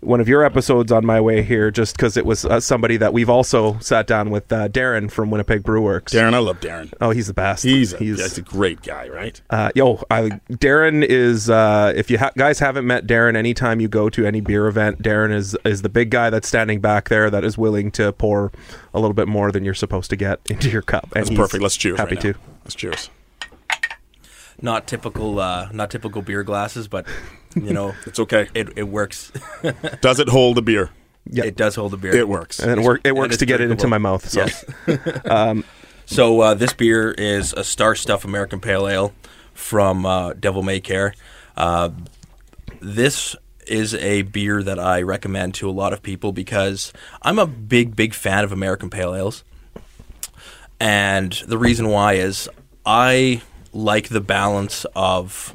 [0.00, 3.12] one of your episodes on my way here, just because it was uh, somebody that
[3.12, 6.12] we've also sat down with, uh, Darren from Winnipeg Brew Werks.
[6.12, 6.92] Darren, I love Darren.
[7.00, 7.64] Oh, he's the best.
[7.64, 9.40] He's a, he's a great guy, right?
[9.50, 11.50] Uh, yo, I, Darren is.
[11.50, 15.02] Uh, if you ha- guys haven't met Darren, anytime you go to any beer event,
[15.02, 18.52] Darren is is the big guy that's standing back there that is willing to pour
[18.94, 21.04] a little bit more than you're supposed to get into your cup.
[21.16, 21.62] And That's perfect.
[21.62, 21.98] Let's cheers.
[21.98, 22.32] Happy right now.
[22.32, 22.38] to.
[22.64, 23.10] Let's cheers.
[24.60, 27.06] Not typical, uh, not typical beer glasses, but
[27.66, 28.48] you know, It's okay.
[28.54, 29.32] it, it works.
[30.00, 30.90] Does it hold the beer?
[31.30, 31.44] Yeah.
[31.44, 32.14] It does hold the beer.
[32.14, 32.58] It works.
[32.58, 34.26] And it, work, it works it's to get it into my mouth.
[34.26, 34.40] So.
[34.40, 34.64] Yes.
[36.06, 39.12] so uh, this beer is a Star Stuff American Pale Ale
[39.52, 41.12] from uh, Devil May Care.
[41.54, 41.90] Uh,
[42.80, 47.46] this is a beer that I recommend to a lot of people because I'm a
[47.46, 49.44] big, big fan of American Pale Ales.
[50.80, 52.48] And the reason why is
[52.86, 53.42] I
[53.72, 55.54] like the balance of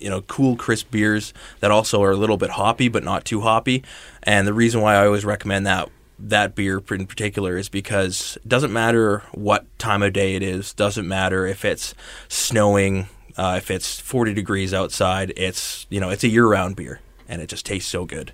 [0.00, 3.42] you know cool crisp beers that also are a little bit hoppy but not too
[3.42, 3.84] hoppy.
[4.22, 8.48] And the reason why I always recommend that that beer in particular is because it
[8.48, 11.94] doesn't matter what time of day it is, doesn't matter if it's
[12.28, 17.40] snowing, uh, if it's 40 degrees outside, it's you know it's a year-round beer and
[17.40, 18.32] it just tastes so good.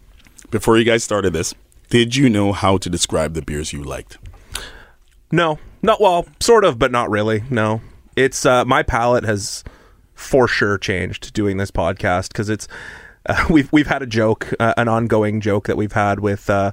[0.51, 1.55] Before you guys started this,
[1.91, 4.19] did you know how to describe the beers you liked?
[5.31, 7.43] No, not well, sort of, but not really.
[7.51, 7.81] No,
[8.17, 9.63] it's uh, my palate has
[10.17, 12.67] for sure changed doing this podcast because it's
[13.27, 16.73] uh, we've we've had a joke, uh, an ongoing joke that we've had with uh,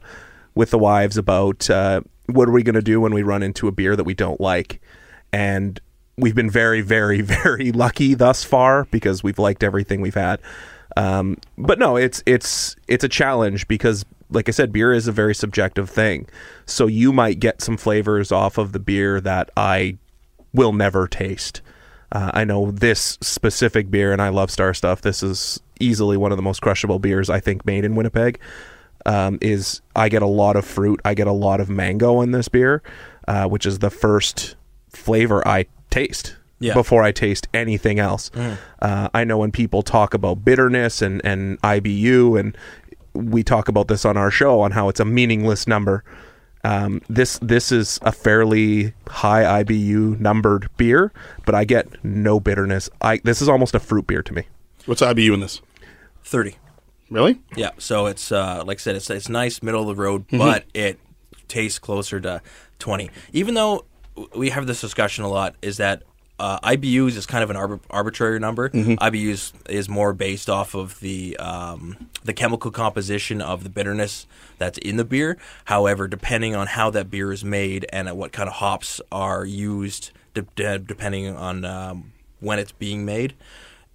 [0.56, 3.68] with the wives about uh, what are we going to do when we run into
[3.68, 4.82] a beer that we don't like,
[5.32, 5.80] and
[6.18, 10.40] we've been very, very, very lucky thus far because we've liked everything we've had.
[10.96, 15.12] Um, but no, it's it's it's a challenge because, like I said, beer is a
[15.12, 16.28] very subjective thing.
[16.66, 19.98] So you might get some flavors off of the beer that I
[20.54, 21.62] will never taste.
[22.14, 25.02] Uh, I know this specific beer, and I love Star Stuff.
[25.02, 28.40] This is easily one of the most crushable beers I think made in Winnipeg.
[29.06, 31.02] Um, is I get a lot of fruit.
[31.04, 32.82] I get a lot of mango in this beer,
[33.28, 34.56] uh, which is the first
[34.90, 36.74] flavor I taste Yeah.
[36.74, 38.32] before I taste anything else.
[38.80, 42.58] Uh, I know when people talk about bitterness and, and IBU, and
[43.14, 46.04] we talk about this on our show on how it's a meaningless number.
[46.66, 51.12] Um, this this is a fairly high IBU numbered beer,
[51.46, 52.90] but I get no bitterness.
[53.02, 54.44] I this is almost a fruit beer to me.
[54.86, 55.62] What's IBU in this?
[56.24, 56.56] 30.
[57.10, 57.42] Really?
[57.56, 60.38] Yeah, so it's uh, like I said, it's it's nice, middle of the road, Mm-hmm.
[60.38, 61.00] but it
[61.48, 62.42] tastes closer to
[62.80, 63.10] twenty.
[63.34, 63.86] Even though
[64.36, 66.04] we have this discussion a lot, is that
[66.40, 68.70] uh, IBUs is kind of an arbit- arbitrary number.
[68.70, 68.94] Mm-hmm.
[68.94, 74.26] IBUs is more based off of the um, the chemical composition of the bitterness
[74.58, 75.38] that's in the beer.
[75.66, 79.46] However, depending on how that beer is made and at what kind of hops are
[79.46, 83.36] used, de- de- depending on um, when it's being made,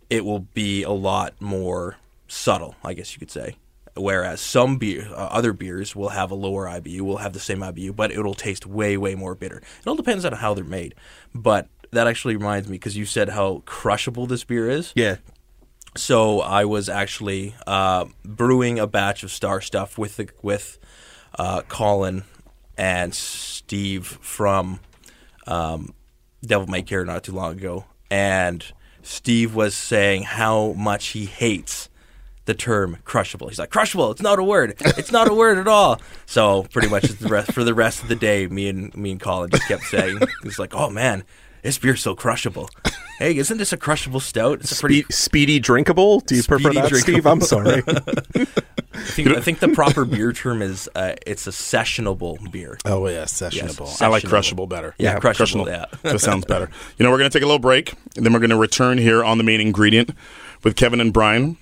[0.08, 1.96] it will be a lot more
[2.28, 3.56] subtle, I guess you could say.
[3.94, 7.58] Whereas some beer, uh, other beers will have a lower IBU, will have the same
[7.58, 9.58] IBU, but it'll taste way, way more bitter.
[9.58, 10.94] It all depends on how they're made.
[11.34, 14.92] But that actually reminds me because you said how crushable this beer is.
[14.94, 15.16] Yeah.
[15.96, 20.78] So I was actually uh, brewing a batch of Star Stuff with the, with
[21.38, 22.24] uh, Colin
[22.76, 24.80] and Steve from
[25.46, 25.94] um,
[26.44, 28.64] Devil May Care not too long ago, and
[29.02, 31.88] Steve was saying how much he hates
[32.44, 33.48] the term crushable.
[33.48, 34.10] He's like, crushable.
[34.10, 34.74] It's not a word.
[34.80, 36.00] It's not a word at all.
[36.24, 39.20] So pretty much the rest, for the rest of the day, me and me and
[39.20, 41.24] Colin just kept saying, he's like, oh man,
[41.62, 42.68] this beer's so crushable.
[43.18, 44.60] Hey, isn't this a crushable stout?
[44.60, 45.02] It's a pretty.
[45.02, 46.20] Spe- speedy drinkable.
[46.20, 47.26] Do you prefer Speedy that, Steve?
[47.26, 47.82] I'm sorry.
[48.94, 52.78] I think, I think the proper beer term is uh, it's a sessionable beer.
[52.84, 53.86] Oh yeah, sessionable.
[53.86, 54.94] Yes, I like crushable better.
[54.98, 55.86] Yeah, crushable, yeah.
[56.02, 56.70] that sounds better.
[56.98, 59.38] You know, we're gonna take a little break, and then we're gonna return here on
[59.38, 60.10] the main ingredient
[60.62, 61.56] with Kevin and Brian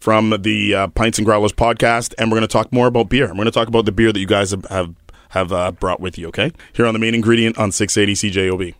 [0.00, 3.28] from the uh, Pints and Growlers podcast, and we're gonna talk more about beer.
[3.28, 4.94] We're gonna talk about the beer that you guys have have,
[5.30, 6.28] have uh, brought with you.
[6.28, 8.74] Okay, here on the main ingredient on 680 CJOB.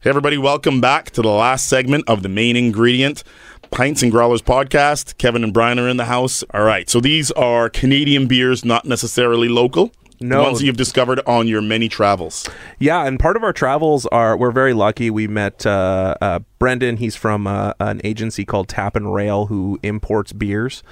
[0.00, 3.24] Hey everybody, welcome back to the last segment of the main ingredient.
[3.72, 5.18] Pints and Growlers podcast.
[5.18, 6.44] Kevin and Brian are in the house.
[6.54, 9.90] All right, so these are Canadian beers, not necessarily local.
[10.20, 10.44] No.
[10.44, 12.48] ones that you've discovered on your many travels.
[12.78, 15.10] Yeah, and part of our travels are we're very lucky.
[15.10, 16.98] We met uh, uh, Brendan.
[16.98, 20.84] He's from uh, an agency called Tap and Rail who imports beers,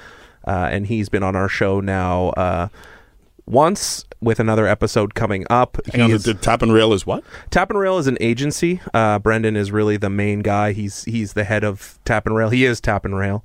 [0.48, 2.68] uh, and he's been on our show now uh,
[3.46, 5.78] once with another episode coming up.
[5.92, 7.24] Hang on, the, the tap and rail is what?
[7.50, 8.80] Tap and Rail is an agency.
[8.92, 10.72] Uh, Brendan is really the main guy.
[10.72, 12.50] He's he's the head of Tap and Rail.
[12.50, 13.44] He is Tap and Rail.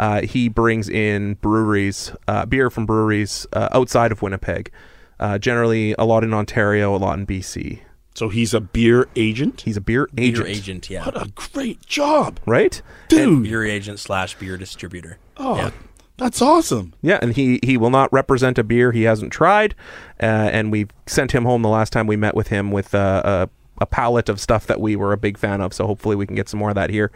[0.00, 4.72] Uh, he brings in breweries, uh, beer from breweries uh, outside of Winnipeg.
[5.20, 7.80] Uh, generally, a lot in Ontario, a lot in BC.
[8.14, 9.62] So he's a beer agent.
[9.62, 11.04] He's a beer Beer agent, agent, yeah.
[11.04, 12.82] What a great job, right?
[13.10, 13.42] And dude!
[13.44, 15.18] beer agent slash beer distributor.
[15.36, 15.70] oh, yeah.
[16.18, 16.94] That's awesome.
[17.02, 19.74] Yeah, and he he will not represent a beer he hasn't tried,
[20.22, 23.22] uh, and we sent him home the last time we met with him with uh,
[23.24, 23.48] a
[23.82, 25.74] a pallet of stuff that we were a big fan of.
[25.74, 27.10] So hopefully we can get some more of that here.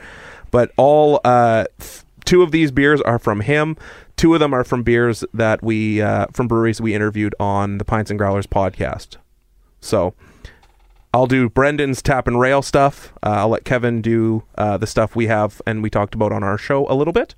[0.51, 1.67] But all uh,
[2.25, 3.77] two of these beers are from him.
[4.17, 7.85] Two of them are from beers that we uh, from breweries we interviewed on the
[7.85, 9.17] Pints and Growlers podcast.
[9.81, 10.15] So
[11.15, 13.13] I'll do Brendan's tap and rail stuff.
[13.23, 16.43] Uh, I'll let Kevin do uh, the stuff we have and we talked about on
[16.43, 17.35] our show a little bit.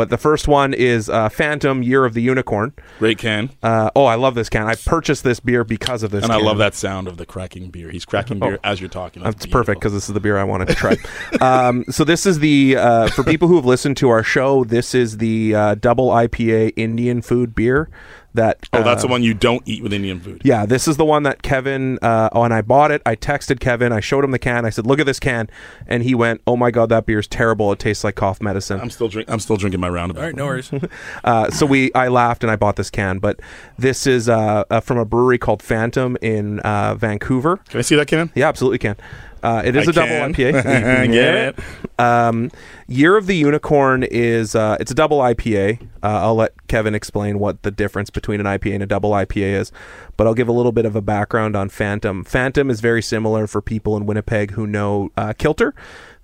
[0.00, 2.72] But the first one is uh, Phantom Year of the Unicorn.
[2.98, 4.66] Great can, Uh, oh, I love this can.
[4.66, 6.24] I purchased this beer because of this.
[6.24, 7.90] and I love that sound of the cracking beer.
[7.90, 9.22] He's cracking beer as you're talking.
[9.22, 10.96] That's perfect because this is the beer I wanted to try.
[11.42, 14.64] um, so this is the uh, for people who have listened to our show.
[14.64, 17.90] This is the uh, double IPA Indian food beer
[18.34, 18.58] that.
[18.72, 20.42] Oh, that's uh, the one you don't eat with Indian food.
[20.44, 21.98] Yeah, this is the one that Kevin.
[22.02, 23.92] Uh, when I bought it, I texted Kevin.
[23.92, 24.64] I showed him the can.
[24.64, 25.48] I said, "Look at this can,"
[25.86, 27.72] and he went, "Oh my god, that beer's terrible.
[27.72, 29.30] It tastes like cough medicine." I'm still drink.
[29.30, 30.20] I'm still drinking my roundabout.
[30.20, 30.70] All right, no worries.
[31.24, 33.18] Uh, so we, I laughed and I bought this can.
[33.18, 33.40] But
[33.78, 37.58] this is uh, uh, from a brewery called Phantom in uh, Vancouver.
[37.68, 38.30] Can I see that can?
[38.34, 38.96] Yeah, absolutely can.
[39.42, 40.34] Uh, it is I a double can.
[40.34, 40.66] IPA.
[41.00, 41.58] I get it.
[41.98, 42.50] Um,
[42.88, 45.82] Year of the Unicorn is uh, it's a double IPA.
[45.82, 49.60] Uh, I'll let Kevin explain what the difference between an IPA and a double IPA
[49.60, 49.72] is,
[50.16, 52.24] but I'll give a little bit of a background on Phantom.
[52.24, 55.74] Phantom is very similar for people in Winnipeg who know uh, Kilter.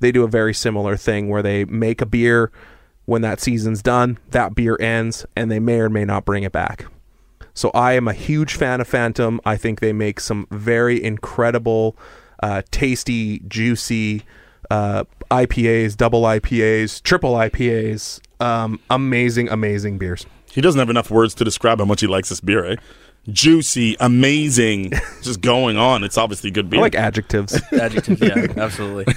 [0.01, 2.51] They do a very similar thing where they make a beer.
[3.07, 6.51] When that season's done, that beer ends, and they may or may not bring it
[6.51, 6.87] back.
[7.55, 9.41] So I am a huge fan of Phantom.
[9.45, 11.97] I think they make some very incredible,
[12.43, 14.23] uh, tasty, juicy
[14.71, 18.21] uh, IPAs, double IPAs, triple IPAs.
[18.41, 20.27] Um, amazing, amazing beers.
[20.51, 22.65] He doesn't have enough words to describe how much he likes this beer.
[22.65, 22.77] Eh?
[23.29, 26.05] Juicy, amazing, just going on.
[26.05, 26.81] It's obviously good I beer.
[26.81, 27.61] like adjectives.
[27.73, 29.13] adjectives, yeah, absolutely.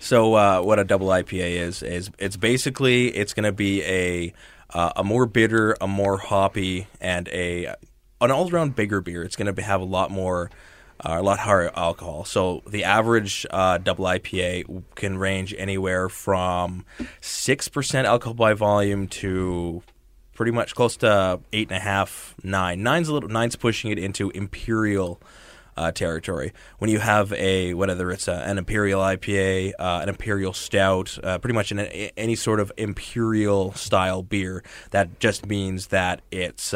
[0.00, 4.32] So, uh, what a double IPA is is it's basically it's going to be a
[4.70, 7.74] uh, a more bitter, a more hoppy, and a
[8.20, 9.22] an all around bigger beer.
[9.22, 10.50] It's going to have a lot more.
[11.00, 12.24] Uh, a lot higher alcohol.
[12.24, 16.84] So the average uh, double IPA can range anywhere from
[17.20, 19.82] six percent alcohol by volume to
[20.34, 22.82] pretty much close to eight and a half, nine.
[22.82, 23.28] Nine's a little.
[23.28, 25.20] Nine's pushing it into imperial
[25.76, 26.52] uh, territory.
[26.78, 31.38] When you have a whether it's a, an imperial IPA, uh, an imperial stout, uh,
[31.38, 36.74] pretty much an, any sort of imperial style beer, that just means that it's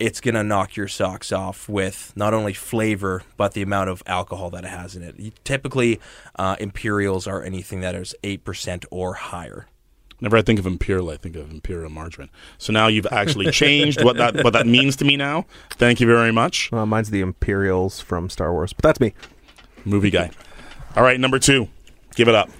[0.00, 4.50] it's gonna knock your socks off with not only flavor but the amount of alcohol
[4.50, 5.14] that it has in it.
[5.18, 6.00] You- typically,
[6.36, 9.66] uh, imperials are anything that is eight percent or higher.
[10.18, 12.28] Whenever I think of imperial, I think of imperial margarine.
[12.58, 15.16] So now you've actually changed what that what that means to me.
[15.16, 19.14] Now, thank you very much, Uh, mine's the Imperials from Star Wars, but that's me.
[19.84, 20.30] movie guy.
[20.96, 21.68] All right, number two,
[22.16, 22.50] give it up.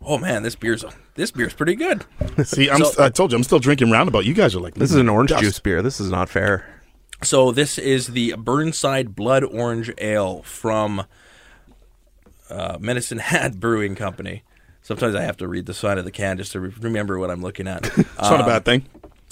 [0.00, 2.04] Oh man, this beer's this beer's pretty good.
[2.44, 4.24] See, I'm, So- I told you, I'm still drinking roundabout.
[4.24, 5.42] You guys are like This is an orange dust.
[5.42, 5.82] juice beer.
[5.82, 6.68] This is not fair.
[7.22, 11.06] So this is the Burnside Blood Orange Ale from
[12.50, 14.42] uh, Medicine Hat Brewing Company.
[14.82, 17.30] Sometimes I have to read the side of the can just to re- remember what
[17.30, 17.86] I'm looking at.
[17.98, 18.84] It's not a bad thing.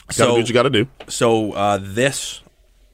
[0.08, 0.86] Gotta so- do what you got to do.
[1.08, 2.40] So uh, this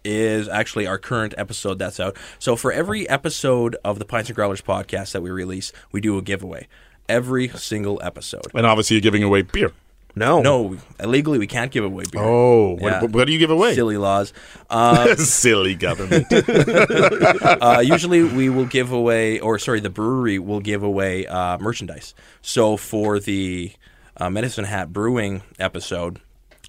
[0.05, 2.17] is actually our current episode that's out.
[2.39, 6.17] So for every episode of the Pints and Growlers podcast that we release, we do
[6.19, 6.67] a giveaway.
[7.09, 8.47] Every single episode.
[8.55, 9.73] And obviously, you're giving away beer.
[10.17, 12.21] No, No, illegally we can't give away beer.
[12.23, 13.03] Oh, what, Yeah.
[13.05, 13.75] what, do you give away?
[13.75, 14.33] Silly laws.
[14.71, 16.27] Uh, Silly government.
[16.33, 22.15] uh, usually we will give away, or sorry, the brewery will give away uh, merchandise.
[22.43, 23.73] So for the
[24.17, 26.21] uh, Medicine Hat Brewing episode,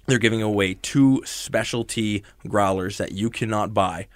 [0.06, 4.06] they're giving away two specialty growlers that you cannot buy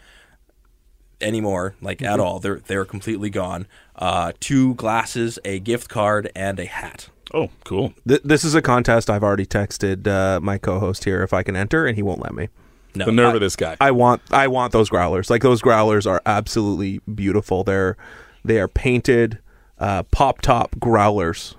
[1.24, 2.38] anymore, like at all.
[2.38, 3.66] They're they're completely gone.
[3.96, 7.08] Uh, two glasses, a gift card, and a hat.
[7.32, 7.94] oh, cool.
[8.06, 9.08] Th- this is a contest.
[9.10, 12.34] I've already texted uh, my co-host here if I can enter, and he won't let
[12.34, 12.48] me.
[12.96, 13.76] No, The nerve of this guy.
[13.80, 15.28] I want I want those growlers.
[15.30, 17.64] Like those growlers are absolutely beautiful.
[17.64, 17.96] They're
[18.44, 19.38] they are painted
[19.80, 21.56] uh, pop top growlers.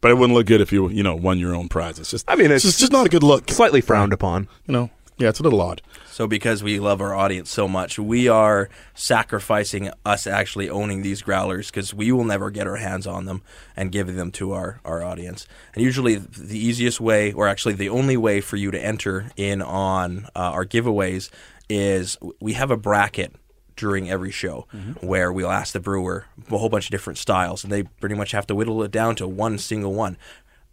[0.00, 1.98] but it wouldn't look good if you, you know, won your own prize.
[1.98, 3.50] It's just, I mean, it's, it's- just, just not a good look.
[3.50, 4.46] Slightly frowned upon.
[4.66, 5.82] You know, yeah, it's a little odd.
[6.10, 11.22] So, because we love our audience so much, we are sacrificing us actually owning these
[11.22, 13.42] growlers because we will never get our hands on them
[13.76, 15.46] and giving them to our, our audience.
[15.74, 19.62] And usually, the easiest way, or actually the only way for you to enter in
[19.62, 21.30] on uh, our giveaways,
[21.68, 23.34] is we have a bracket
[23.76, 24.66] during every show
[25.00, 28.32] where we'll ask the brewer a whole bunch of different styles, and they pretty much
[28.32, 30.16] have to whittle it down to one single one.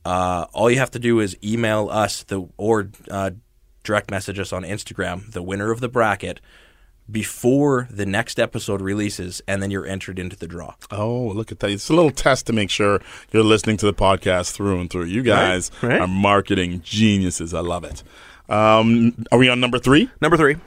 [0.03, 3.31] Uh, all you have to do is email us the or uh,
[3.85, 6.41] direct message us on Instagram, the winner of the bracket,
[7.09, 10.73] before the next episode releases, and then you're entered into the draw.
[10.91, 11.69] Oh, look at that.
[11.69, 12.99] It's a little test to make sure
[13.31, 15.05] you're listening to the podcast through and through.
[15.05, 16.01] You guys right.
[16.01, 17.53] are marketing geniuses.
[17.53, 18.03] I love it.
[18.49, 20.09] Um, are we on number three?
[20.19, 20.57] Number three.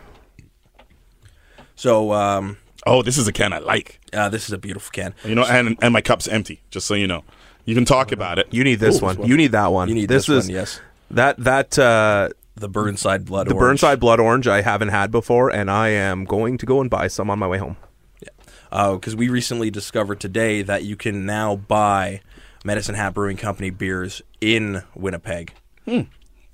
[1.74, 2.56] So um,
[2.86, 4.00] Oh, this is a can I like.
[4.12, 5.14] uh, this is a beautiful can.
[5.24, 7.24] You know, and and my cup's empty, just so you know.
[7.64, 8.48] You can talk about it.
[8.50, 9.18] You need this Ooh, one.
[9.18, 9.28] one.
[9.28, 9.88] You need that one.
[9.88, 10.80] You need this, this is one, yes.
[11.10, 13.80] That that uh, The Burnside Blood the Orange.
[13.80, 17.08] Burnside Blood Orange I haven't had before, and I am going to go and buy
[17.08, 17.76] some on my way home.
[18.20, 18.30] Yeah,
[18.72, 22.20] uh, because we recently discovered today that you can now buy
[22.64, 25.52] Medicine Hat Brewing Company beers in Winnipeg.
[25.84, 26.02] Hmm.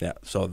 [0.00, 0.50] Yeah, so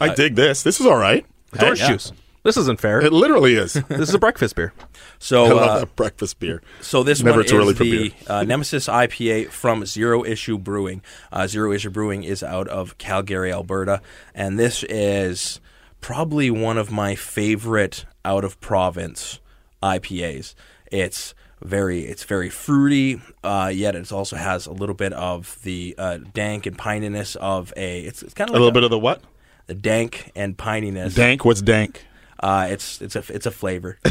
[0.00, 0.62] I dig this.
[0.62, 1.26] This is all right.
[1.52, 1.88] It's orange yeah.
[1.92, 2.12] juice.
[2.44, 3.00] This isn't fair.
[3.00, 3.72] It literally is.
[3.88, 4.72] this is a breakfast beer.
[5.18, 6.60] so I love uh, that breakfast beer.
[6.80, 8.18] So this Never one too early is for the beer.
[8.26, 11.02] uh, Nemesis IPA from Zero Issue Brewing.
[11.30, 14.00] Uh, Zero Issue Brewing is out of Calgary, Alberta,
[14.34, 15.60] and this is
[16.00, 19.38] probably one of my favorite out of province
[19.82, 20.54] IPAs.
[20.90, 25.94] It's very it's very fruity, uh, yet it also has a little bit of the
[25.96, 28.00] uh, dank and pininess of a.
[28.00, 29.22] It's, it's kind of A little bit of the what?
[29.68, 31.14] the dank and pininess.
[31.14, 31.44] Dank.
[31.44, 32.04] What's dank?
[32.42, 33.98] Uh, it's it's a it's a flavor.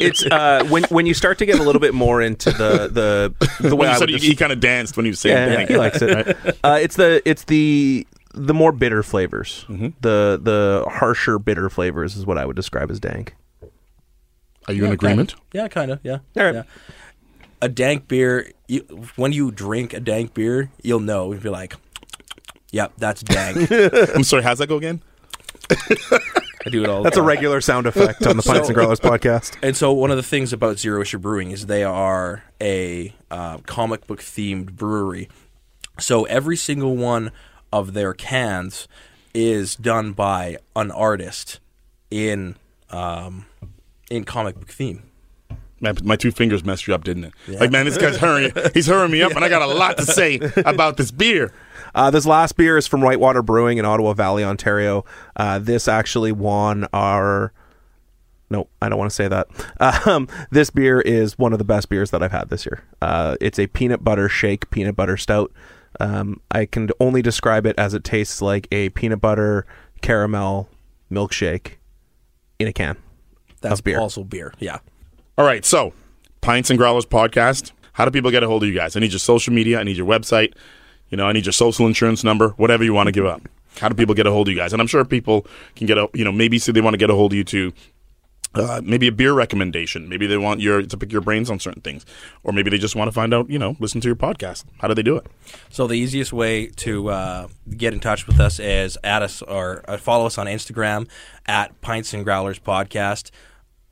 [0.00, 3.68] It's uh, when when you start to get a little bit more into the the
[3.68, 5.56] the way I would he, des- he kind of danced when he was saying yeah,
[5.56, 5.70] dank.
[5.70, 6.36] he likes it.
[6.62, 9.64] Uh, it's the it's the the more bitter flavors.
[9.68, 9.88] Mm-hmm.
[10.02, 13.34] The the harsher bitter flavors is what I would describe as dank.
[14.68, 15.34] Are you in agreement?
[15.52, 16.00] Yeah, kind of.
[16.02, 16.18] Yeah.
[16.36, 16.54] All right.
[16.54, 16.62] yeah.
[17.62, 18.52] A dank beer.
[18.68, 18.80] You,
[19.16, 21.32] when you drink a dank beer, you'll know.
[21.32, 21.74] You'll be like,
[22.70, 23.68] "Yep, that's dank."
[24.14, 24.42] I'm sorry.
[24.42, 25.02] How's that go again?
[26.68, 26.98] I do it all.
[26.98, 29.56] the That's a regular sound effect on the Pints and Growlers podcast.
[29.62, 33.58] And so, one of the things about Zero Issue Brewing is they are a uh,
[33.58, 35.28] comic book themed brewery.
[35.98, 37.32] So every single one
[37.72, 38.86] of their cans
[39.34, 41.60] is done by an artist
[42.10, 42.56] in
[42.90, 43.46] um,
[44.10, 45.02] in comic book theme.
[45.80, 47.34] My, my two fingers messed you up, didn't it?
[47.60, 48.52] Like, man, this guy's hurrying.
[48.74, 51.52] He's hurrying me up, and I got a lot to say about this beer.
[51.94, 55.04] Uh, this last beer is from Whitewater Brewing in Ottawa Valley, Ontario.
[55.36, 57.52] Uh, this actually won our.
[58.50, 59.46] No, I don't want to say that.
[60.08, 62.82] Um, this beer is one of the best beers that I've had this year.
[63.02, 65.52] Uh, it's a peanut butter shake peanut butter stout.
[66.00, 69.66] Um, I can only describe it as it tastes like a peanut butter
[70.02, 70.68] caramel
[71.10, 71.74] milkshake
[72.58, 72.96] in a can.
[73.60, 73.98] That's Of beer.
[74.00, 74.52] also beer.
[74.58, 74.78] Yeah.
[75.38, 75.92] All right, so
[76.40, 77.70] Pints and Growlers podcast.
[77.92, 78.96] How do people get a hold of you guys?
[78.96, 79.78] I need your social media.
[79.78, 80.52] I need your website.
[81.10, 82.48] You know, I need your social insurance number.
[82.56, 83.48] Whatever you want to give up.
[83.76, 84.72] How do people get a hold of you guys?
[84.72, 86.08] And I'm sure people can get a.
[86.12, 87.72] You know, maybe say they want to get a hold of you to.
[88.52, 90.08] Uh, maybe a beer recommendation.
[90.08, 92.04] Maybe they want your to pick your brains on certain things,
[92.42, 93.48] or maybe they just want to find out.
[93.48, 94.64] You know, listen to your podcast.
[94.78, 95.26] How do they do it?
[95.70, 99.84] So the easiest way to uh, get in touch with us is add us or
[99.86, 101.08] uh, follow us on Instagram
[101.46, 103.30] at Pints and Growlers Podcast.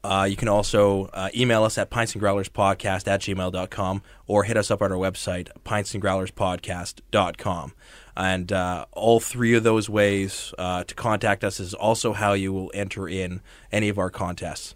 [0.06, 4.80] Uh, you can also uh, email us at pintsandgrowlerspodcast at gmail.com or hit us up
[4.80, 7.72] on our website, pintsandgrowlerspodcast.com.
[8.16, 12.52] And uh, all three of those ways uh, to contact us is also how you
[12.52, 13.40] will enter in
[13.72, 14.74] any of our contests.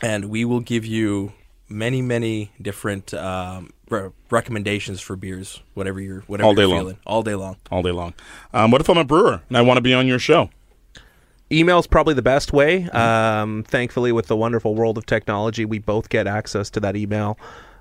[0.00, 1.32] And we will give you
[1.68, 6.78] many, many different um, re- recommendations for beers, whatever you're, whatever All day you're long.
[6.80, 7.56] feeling, all day long.
[7.70, 8.14] all day long.
[8.52, 10.50] Um, what if I'm a brewer and I want to be on your show?
[11.54, 12.84] Email's probably the best way.
[12.90, 17.38] Um, thankfully, with the wonderful world of technology, we both get access to that email.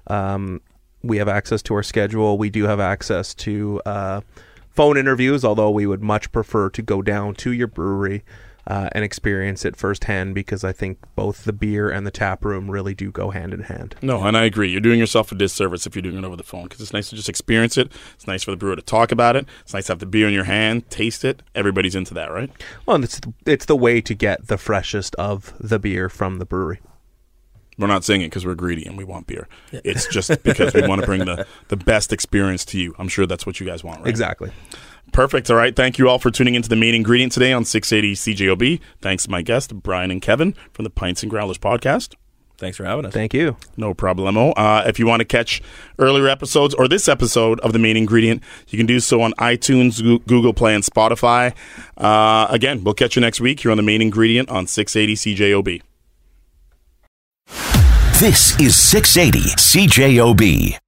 [0.08, 0.62] Um,
[1.02, 2.38] we have access to our schedule.
[2.38, 4.22] We do have access to uh,
[4.70, 8.24] phone interviews, although we would much prefer to go down to your brewery
[8.68, 12.72] uh, and experience it firsthand because I think both the beer and the tap room
[12.72, 13.96] really do go hand in hand.
[14.02, 14.70] No, and I agree.
[14.70, 17.10] You're doing yourself a disservice if you're doing it over the phone because it's nice
[17.10, 17.92] to just experience it.
[18.16, 19.46] It's nice for the brewer to talk about it.
[19.62, 21.42] It's nice to have the beer in your hand, taste it.
[21.56, 22.50] Everybody's into that, right?
[22.86, 26.80] Well, it's it's the way to get the freshest of the beer from the brewery.
[27.78, 29.48] We're not saying it because we're greedy and we want beer.
[29.72, 32.94] It's just because we want to bring the, the best experience to you.
[33.00, 34.10] I'm sure that's what you guys want, right?
[34.10, 34.52] Exactly.
[35.14, 35.50] Perfect.
[35.52, 35.76] All right.
[35.76, 38.80] Thank you all for tuning into the main ingredient today on 680 CJOB.
[39.00, 42.16] Thanks to my guests, Brian and Kevin from the Pints and Growlers podcast.
[42.58, 43.14] Thanks for having us.
[43.14, 43.58] Thank you.
[43.78, 44.54] No problemo.
[44.56, 45.62] Uh, if you want to catch
[46.00, 50.02] earlier episodes or this episode of The Main Ingredient, you can do so on iTunes,
[50.26, 51.54] Google Play, and Spotify.
[51.98, 55.82] Uh, again, we'll catch you next week here on The Main Ingredient on 680 CJOB.
[58.20, 60.83] This is 680 CJOB.